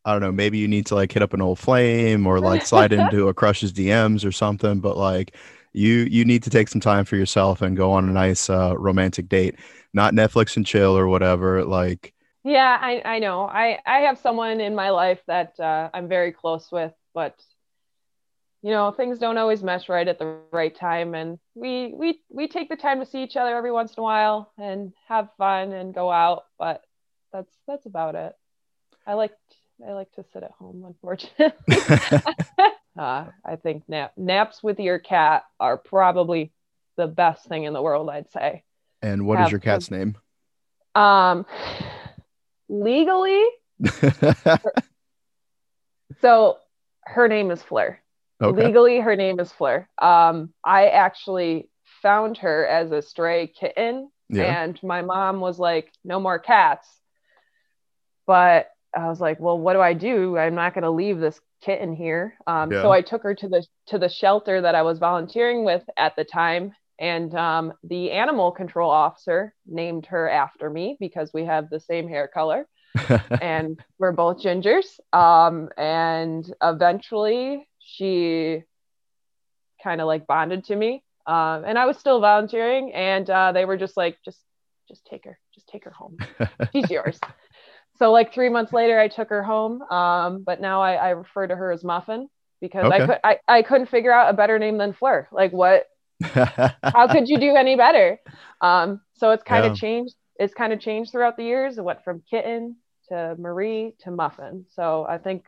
I 0.05 0.11
don't 0.11 0.21
know, 0.21 0.31
maybe 0.31 0.59
you 0.59 0.67
need 0.67 0.85
to 0.87 0.95
like 0.95 1.11
hit 1.11 1.23
up 1.23 1.33
an 1.33 1.41
old 1.41 1.57
flame 1.57 2.27
or 2.27 2.39
like 2.39 2.65
slide 2.65 2.93
into 2.93 3.27
a 3.27 3.33
crush's 3.33 3.73
DMs 3.73 4.23
or 4.23 4.31
something, 4.31 4.79
but 4.79 4.97
like 4.97 5.35
you 5.73 6.07
you 6.09 6.23
need 6.23 6.43
to 6.43 6.49
take 6.49 6.67
some 6.69 6.79
time 6.79 7.05
for 7.05 7.15
yourself 7.15 7.61
and 7.61 7.75
go 7.75 7.91
on 7.91 8.07
a 8.07 8.11
nice 8.11 8.49
uh, 8.49 8.75
romantic 8.77 9.27
date, 9.27 9.55
not 9.93 10.13
Netflix 10.13 10.55
and 10.57 10.65
chill 10.65 10.97
or 10.97 11.07
whatever. 11.07 11.65
Like 11.65 12.13
yeah, 12.45 12.77
I, 12.79 13.01
I 13.03 13.19
know. 13.19 13.41
I, 13.41 13.79
I 13.87 14.01
have 14.01 14.19
someone 14.19 14.61
in 14.61 14.75
my 14.75 14.91
life 14.91 15.19
that 15.25 15.59
uh, 15.59 15.89
I'm 15.93 16.07
very 16.07 16.31
close 16.31 16.71
with, 16.71 16.93
but 17.15 17.35
you 18.61 18.69
know, 18.69 18.91
things 18.91 19.17
don't 19.17 19.37
always 19.37 19.63
mesh 19.63 19.89
right 19.89 20.07
at 20.07 20.19
the 20.19 20.37
right 20.51 20.75
time. 20.75 21.15
And 21.15 21.39
we 21.55 21.93
we 21.95 22.19
we 22.29 22.47
take 22.47 22.69
the 22.69 22.75
time 22.75 22.99
to 22.99 23.05
see 23.05 23.23
each 23.23 23.35
other 23.35 23.55
every 23.55 23.71
once 23.71 23.93
in 23.93 23.99
a 23.99 24.03
while 24.03 24.51
and 24.59 24.93
have 25.07 25.29
fun 25.39 25.71
and 25.73 25.93
go 25.93 26.11
out, 26.11 26.45
but 26.59 26.83
that's 27.33 27.55
that's 27.67 27.87
about 27.87 28.13
it. 28.13 28.35
I 29.07 29.15
like 29.15 29.33
I 29.87 29.93
like 29.93 30.11
to 30.13 30.25
sit 30.31 30.43
at 30.43 30.51
home, 30.51 30.83
unfortunately. 30.85 31.53
uh, 32.97 33.25
I 33.43 33.55
think 33.61 33.89
nap 33.89 34.13
naps 34.17 34.61
with 34.61 34.79
your 34.79 34.99
cat 34.99 35.45
are 35.59 35.77
probably 35.77 36.51
the 36.95 37.07
best 37.07 37.47
thing 37.47 37.63
in 37.63 37.73
the 37.73 37.81
world, 37.81 38.09
I'd 38.09 38.31
say. 38.31 38.63
And 39.01 39.25
what 39.25 39.39
have, 39.39 39.47
is 39.47 39.51
your 39.51 39.59
cat's 39.59 39.89
name? 39.89 40.15
Um 40.93 41.45
legally. 42.69 43.43
so 46.21 46.57
her 47.03 47.27
name 47.27 47.51
is 47.51 47.61
Fleur. 47.61 47.99
Okay. 48.41 48.65
Legally, 48.65 48.99
her 48.99 49.15
name 49.15 49.39
is 49.39 49.51
Fleur. 49.51 49.87
Um, 50.01 50.53
I 50.63 50.87
actually 50.87 51.69
found 52.01 52.37
her 52.39 52.67
as 52.67 52.91
a 52.91 53.01
stray 53.01 53.47
kitten, 53.47 54.09
yeah. 54.29 54.63
and 54.63 54.81
my 54.83 55.01
mom 55.01 55.39
was 55.39 55.57
like, 55.57 55.91
"No 56.03 56.19
more 56.19 56.39
cats." 56.39 56.87
But 58.27 58.69
I 58.95 59.07
was 59.07 59.21
like, 59.21 59.39
"Well, 59.39 59.57
what 59.57 59.73
do 59.73 59.81
I 59.81 59.93
do? 59.93 60.37
I'm 60.37 60.55
not 60.55 60.73
going 60.73 60.83
to 60.83 60.91
leave 60.91 61.19
this 61.19 61.39
kitten 61.61 61.95
here." 61.95 62.35
Um, 62.45 62.71
yeah. 62.71 62.81
So 62.81 62.91
I 62.91 63.01
took 63.01 63.23
her 63.23 63.35
to 63.35 63.47
the 63.47 63.65
to 63.87 63.97
the 63.97 64.09
shelter 64.09 64.61
that 64.61 64.75
I 64.75 64.81
was 64.81 64.99
volunteering 64.99 65.63
with 65.63 65.83
at 65.97 66.17
the 66.17 66.25
time, 66.25 66.73
and 66.99 67.33
um, 67.35 67.73
the 67.83 68.11
animal 68.11 68.51
control 68.51 68.89
officer 68.89 69.53
named 69.65 70.05
her 70.07 70.29
after 70.29 70.69
me 70.69 70.97
because 70.99 71.31
we 71.33 71.45
have 71.45 71.69
the 71.69 71.79
same 71.79 72.07
hair 72.07 72.27
color 72.27 72.67
and 73.41 73.79
we're 73.99 74.11
both 74.11 74.41
gingers. 74.41 74.99
Um, 75.13 75.69
and 75.77 76.51
eventually 76.61 77.67
she 77.79 78.63
kind 79.83 80.01
of 80.01 80.07
like 80.07 80.25
bonded 80.27 80.65
to 80.65 80.75
me. 80.75 81.03
Um, 81.27 81.65
and 81.65 81.77
I 81.77 81.85
was 81.85 81.97
still 81.97 82.19
volunteering 82.21 82.93
and 82.93 83.29
uh, 83.29 83.51
they 83.51 83.65
were 83.65 83.77
just 83.77 83.97
like, 83.97 84.17
just, 84.23 84.39
just 84.87 85.05
take 85.05 85.25
her, 85.25 85.37
just 85.53 85.67
take 85.67 85.83
her 85.83 85.91
home. 85.91 86.17
She's 86.71 86.89
yours. 86.89 87.19
So 87.97 88.11
like 88.11 88.33
three 88.33 88.49
months 88.49 88.73
later, 88.73 88.99
I 88.99 89.07
took 89.07 89.29
her 89.29 89.41
home. 89.41 89.81
Um, 89.83 90.43
but 90.43 90.59
now 90.59 90.81
I, 90.81 90.95
I 90.95 91.09
refer 91.11 91.47
to 91.47 91.55
her 91.55 91.71
as 91.71 91.81
Muffin 91.81 92.27
because 92.59 92.85
okay. 92.85 92.95
I 92.95 93.05
could 93.05 93.19
I, 93.23 93.39
I 93.47 93.61
couldn't 93.61 93.87
figure 93.87 94.11
out 94.11 94.29
a 94.29 94.35
better 94.35 94.59
name 94.59 94.77
than 94.77 94.93
Fleur. 94.93 95.27
Like 95.31 95.53
what 95.53 95.85
how 96.23 97.07
could 97.09 97.27
you 97.27 97.37
do 97.37 97.55
any 97.55 97.75
better? 97.75 98.19
Um, 98.61 99.01
so 99.15 99.31
it's 99.31 99.43
kind 99.43 99.65
yeah. 99.65 99.71
of 99.71 99.77
changed. 99.77 100.15
It's 100.39 100.53
kind 100.53 100.73
of 100.73 100.79
changed 100.79 101.11
throughout 101.11 101.37
the 101.37 101.43
years. 101.43 101.77
It 101.77 101.83
went 101.83 102.03
from 102.03 102.23
kitten 102.29 102.77
to 103.09 103.35
Marie 103.37 103.95
to 103.99 104.11
Muffin. 104.11 104.65
So 104.75 105.05
I 105.07 105.17
think, 105.17 105.45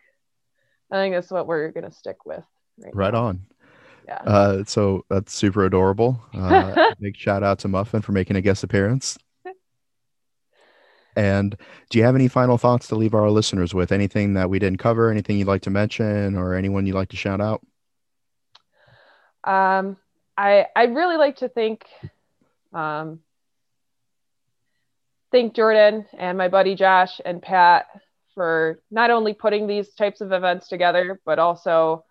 I 0.92 0.96
think 0.96 1.16
that's 1.16 1.32
what 1.32 1.48
we're 1.48 1.72
gonna 1.72 1.92
stick 1.92 2.26
with. 2.26 2.44
Right, 2.78 2.96
right 2.96 3.14
on. 3.14 3.42
Yeah. 4.08 4.22
Uh, 4.26 4.64
so 4.64 5.06
that's 5.10 5.34
super 5.34 5.66
adorable. 5.66 6.22
Uh, 6.34 6.94
big 7.00 7.18
shout 7.18 7.44
out 7.44 7.60
to 7.60 7.68
Muffin 7.68 8.02
for 8.02 8.14
making 8.14 8.36
a 8.36 8.42
guest 8.42 8.64
appearance. 8.64 9.18
And 11.16 11.58
do 11.90 11.98
you 11.98 12.06
have 12.06 12.14
any 12.14 12.28
final 12.28 12.60
thoughts 12.60 12.88
to 12.90 12.96
leave 12.96 13.16
our 13.16 13.32
listeners 13.32 13.74
with? 13.74 13.92
Anything 13.92 14.36
that 14.36 14.52
we 14.52 14.60
didn't 14.60 14.78
cover? 14.78 15.10
Anything 15.10 15.40
you'd 15.40 15.48
like 15.48 15.64
to 15.64 15.72
mention, 15.72 16.36
or 16.36 16.54
anyone 16.54 16.86
you'd 16.86 16.94
like 16.94 17.10
to 17.10 17.16
shout 17.16 17.42
out? 17.42 17.66
Um, 19.44 19.98
I 20.38 20.68
I 20.76 20.84
really 20.84 21.18
like 21.18 21.38
to 21.38 21.50
thank 21.50 21.86
um, 22.74 23.20
thank 25.32 25.56
Jordan 25.56 26.06
and 26.18 26.38
my 26.38 26.48
buddy 26.48 26.76
Josh 26.76 27.20
and 27.26 27.42
Pat 27.42 27.88
for 28.36 28.80
not 28.92 29.10
only 29.10 29.34
putting 29.34 29.66
these 29.66 29.94
types 29.96 30.22
of 30.22 30.32
events 30.32 30.68
together, 30.68 31.20
but 31.26 31.40
also 31.40 32.06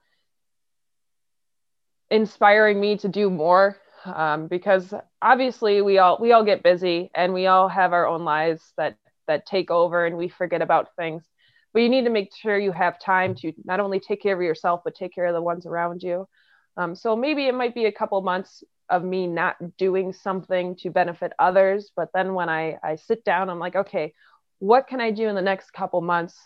inspiring 2.11 2.81
me 2.81 2.97
to 2.99 3.09
do 3.09 3.31
more. 3.31 3.77
Um, 4.05 4.47
because 4.47 4.95
obviously 5.21 5.83
we 5.83 5.99
all 5.99 6.19
we 6.21 6.33
all 6.33 6.45
get 6.45 6.62
busy 6.62 7.11
and 7.15 7.35
we 7.35 7.47
all 7.47 7.69
have 7.69 7.93
our 7.93 8.07
own 8.07 8.25
lives 8.25 8.73
that 8.77 8.97
that 9.27 9.47
take 9.47 9.71
over 9.71 10.07
and 10.07 10.17
we 10.17 10.29
forget 10.29 10.62
about 10.62 10.95
things 10.97 11.25
but 11.73 11.83
you 11.83 11.89
need 11.89 12.05
to 12.05 12.11
make 12.11 12.31
sure 12.35 12.57
you 12.57 12.71
have 12.71 13.01
time 13.01 13.35
to 13.35 13.53
not 13.65 13.81
only 13.81 13.99
take 13.99 14.23
care 14.23 14.37
of 14.37 14.41
yourself 14.43 14.83
but 14.85 14.95
take 14.95 15.12
care 15.12 15.27
of 15.27 15.35
the 15.35 15.43
ones 15.43 15.67
around 15.67 16.05
you 16.05 16.29
um, 16.77 16.95
so 16.95 17.17
maybe 17.17 17.47
it 17.47 17.55
might 17.55 17.75
be 17.75 17.87
a 17.87 17.93
couple 17.93 18.21
months 18.21 18.62
of 18.89 19.03
me 19.03 19.27
not 19.27 19.57
doing 19.77 20.12
something 20.12 20.77
to 20.77 20.91
benefit 20.91 21.33
others 21.39 21.91
but 21.97 22.09
then 22.15 22.35
when 22.35 22.49
i 22.49 22.79
i 22.83 22.95
sit 22.95 23.25
down 23.25 23.51
i'm 23.51 23.59
like 23.59 23.77
okay 23.77 24.12
what 24.59 24.87
can 24.87 25.01
i 25.01 25.11
do 25.11 25.29
in 25.29 25.35
the 25.35 25.43
next 25.43 25.73
couple 25.73 26.01
months 26.01 26.37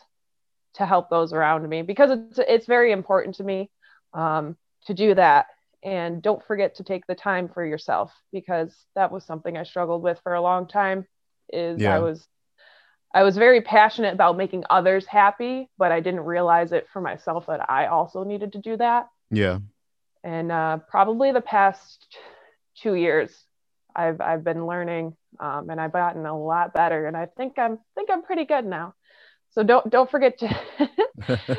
to 0.75 0.87
help 0.87 1.11
those 1.11 1.33
around 1.33 1.69
me? 1.69 1.83
Because 1.83 2.11
it's 2.11 2.39
it's 2.39 2.67
very 2.67 2.93
important 2.93 3.37
to 3.37 3.45
me 3.45 3.71
um, 4.15 4.57
to 4.87 4.95
do 4.95 5.15
that. 5.15 5.47
And 5.83 6.23
don't 6.23 6.45
forget 6.47 6.77
to 6.77 6.85
take 6.85 7.07
the 7.07 7.15
time 7.15 7.49
for 7.49 7.65
yourself 7.65 8.13
because 8.33 8.75
that 8.95 9.11
was 9.11 9.25
something 9.25 9.57
i 9.57 9.63
struggled 9.63 10.03
with 10.03 10.21
for 10.23 10.35
a 10.35 10.43
long 10.43 10.69
time 10.69 11.07
is 11.51 11.81
yeah. 11.81 11.97
i 11.97 11.99
was 11.99 12.29
i 13.15 13.23
was 13.23 13.39
very 13.39 13.63
passionate 13.63 14.13
about 14.13 14.37
making 14.37 14.63
others 14.69 15.07
happy 15.07 15.71
but 15.79 15.91
i 15.91 15.99
didn't 15.99 16.21
realize 16.21 16.73
it 16.73 16.87
for 16.93 17.01
myself 17.01 17.47
that 17.47 17.71
i 17.71 17.87
also 17.87 18.25
needed 18.25 18.53
to 18.53 18.59
do 18.59 18.77
that. 18.77 19.09
Yeah 19.31 19.61
and 20.25 20.53
uh, 20.53 20.79
probably 20.89 21.33
the 21.33 21.41
past 21.41 22.07
two 22.77 22.95
years 22.95 23.33
i've 23.95 24.21
i've 24.21 24.45
been 24.45 24.67
learning 24.67 25.17
um, 25.41 25.69
and 25.71 25.81
i've 25.81 25.93
gotten 25.93 26.25
a 26.25 26.39
lot 26.39 26.73
better 26.73 27.07
and 27.07 27.17
i 27.17 27.27
think 27.27 27.59
i'm 27.59 27.79
think 27.95 28.09
i'm 28.11 28.23
pretty 28.23 28.45
good 28.45 28.65
now. 28.65 28.95
So 29.51 29.63
don't 29.63 29.91
don't 29.91 30.11
forget 30.11 30.39
to 30.39 30.61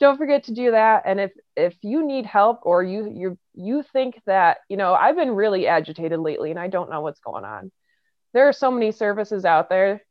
don't 0.00 0.16
forget 0.16 0.44
to 0.44 0.52
do 0.52 0.70
that. 0.72 1.02
And 1.06 1.20
if 1.20 1.32
if 1.56 1.74
you 1.82 2.06
need 2.06 2.26
help 2.26 2.60
or 2.62 2.82
you 2.82 3.10
you 3.14 3.38
you 3.54 3.82
think 3.92 4.20
that 4.26 4.58
you 4.68 4.76
know 4.76 4.94
i've 4.94 5.16
been 5.16 5.32
really 5.32 5.66
agitated 5.66 6.18
lately 6.20 6.50
and 6.50 6.58
i 6.58 6.68
don't 6.68 6.90
know 6.90 7.00
what's 7.00 7.20
going 7.20 7.44
on. 7.44 7.70
There 8.32 8.48
are 8.48 8.52
so 8.52 8.70
many 8.70 8.92
services 8.92 9.44
out 9.44 9.68
there 9.68 10.02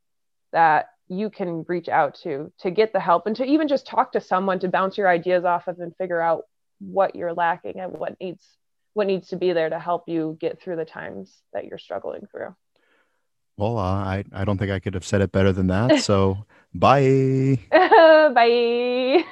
that 0.51 0.87
you 1.07 1.29
can 1.29 1.65
reach 1.67 1.89
out 1.89 2.15
to 2.23 2.51
to 2.59 2.71
get 2.71 2.93
the 2.93 2.99
help 2.99 3.25
and 3.25 3.35
to 3.35 3.45
even 3.45 3.67
just 3.67 3.87
talk 3.87 4.11
to 4.11 4.21
someone 4.21 4.59
to 4.59 4.67
bounce 4.67 4.97
your 4.97 5.07
ideas 5.07 5.45
off 5.45 5.67
of 5.67 5.79
and 5.79 5.95
figure 5.97 6.21
out 6.21 6.43
what 6.79 7.15
you're 7.15 7.33
lacking 7.33 7.79
and 7.79 7.93
what 7.93 8.19
needs 8.19 8.45
what 8.93 9.07
needs 9.07 9.29
to 9.29 9.35
be 9.35 9.53
there 9.53 9.69
to 9.69 9.79
help 9.79 10.09
you 10.09 10.37
get 10.41 10.59
through 10.61 10.75
the 10.75 10.85
times 10.85 11.41
that 11.53 11.65
you're 11.65 11.77
struggling 11.77 12.27
through. 12.31 12.55
Well 13.57 13.77
uh, 13.77 13.81
i 13.81 14.23
i 14.33 14.45
don't 14.45 14.57
think 14.57 14.71
i 14.71 14.79
could 14.79 14.93
have 14.93 15.05
said 15.05 15.21
it 15.21 15.31
better 15.31 15.51
than 15.51 15.67
that. 15.67 15.99
So 15.99 16.45
bye. 16.73 17.59
Bye 17.71 19.25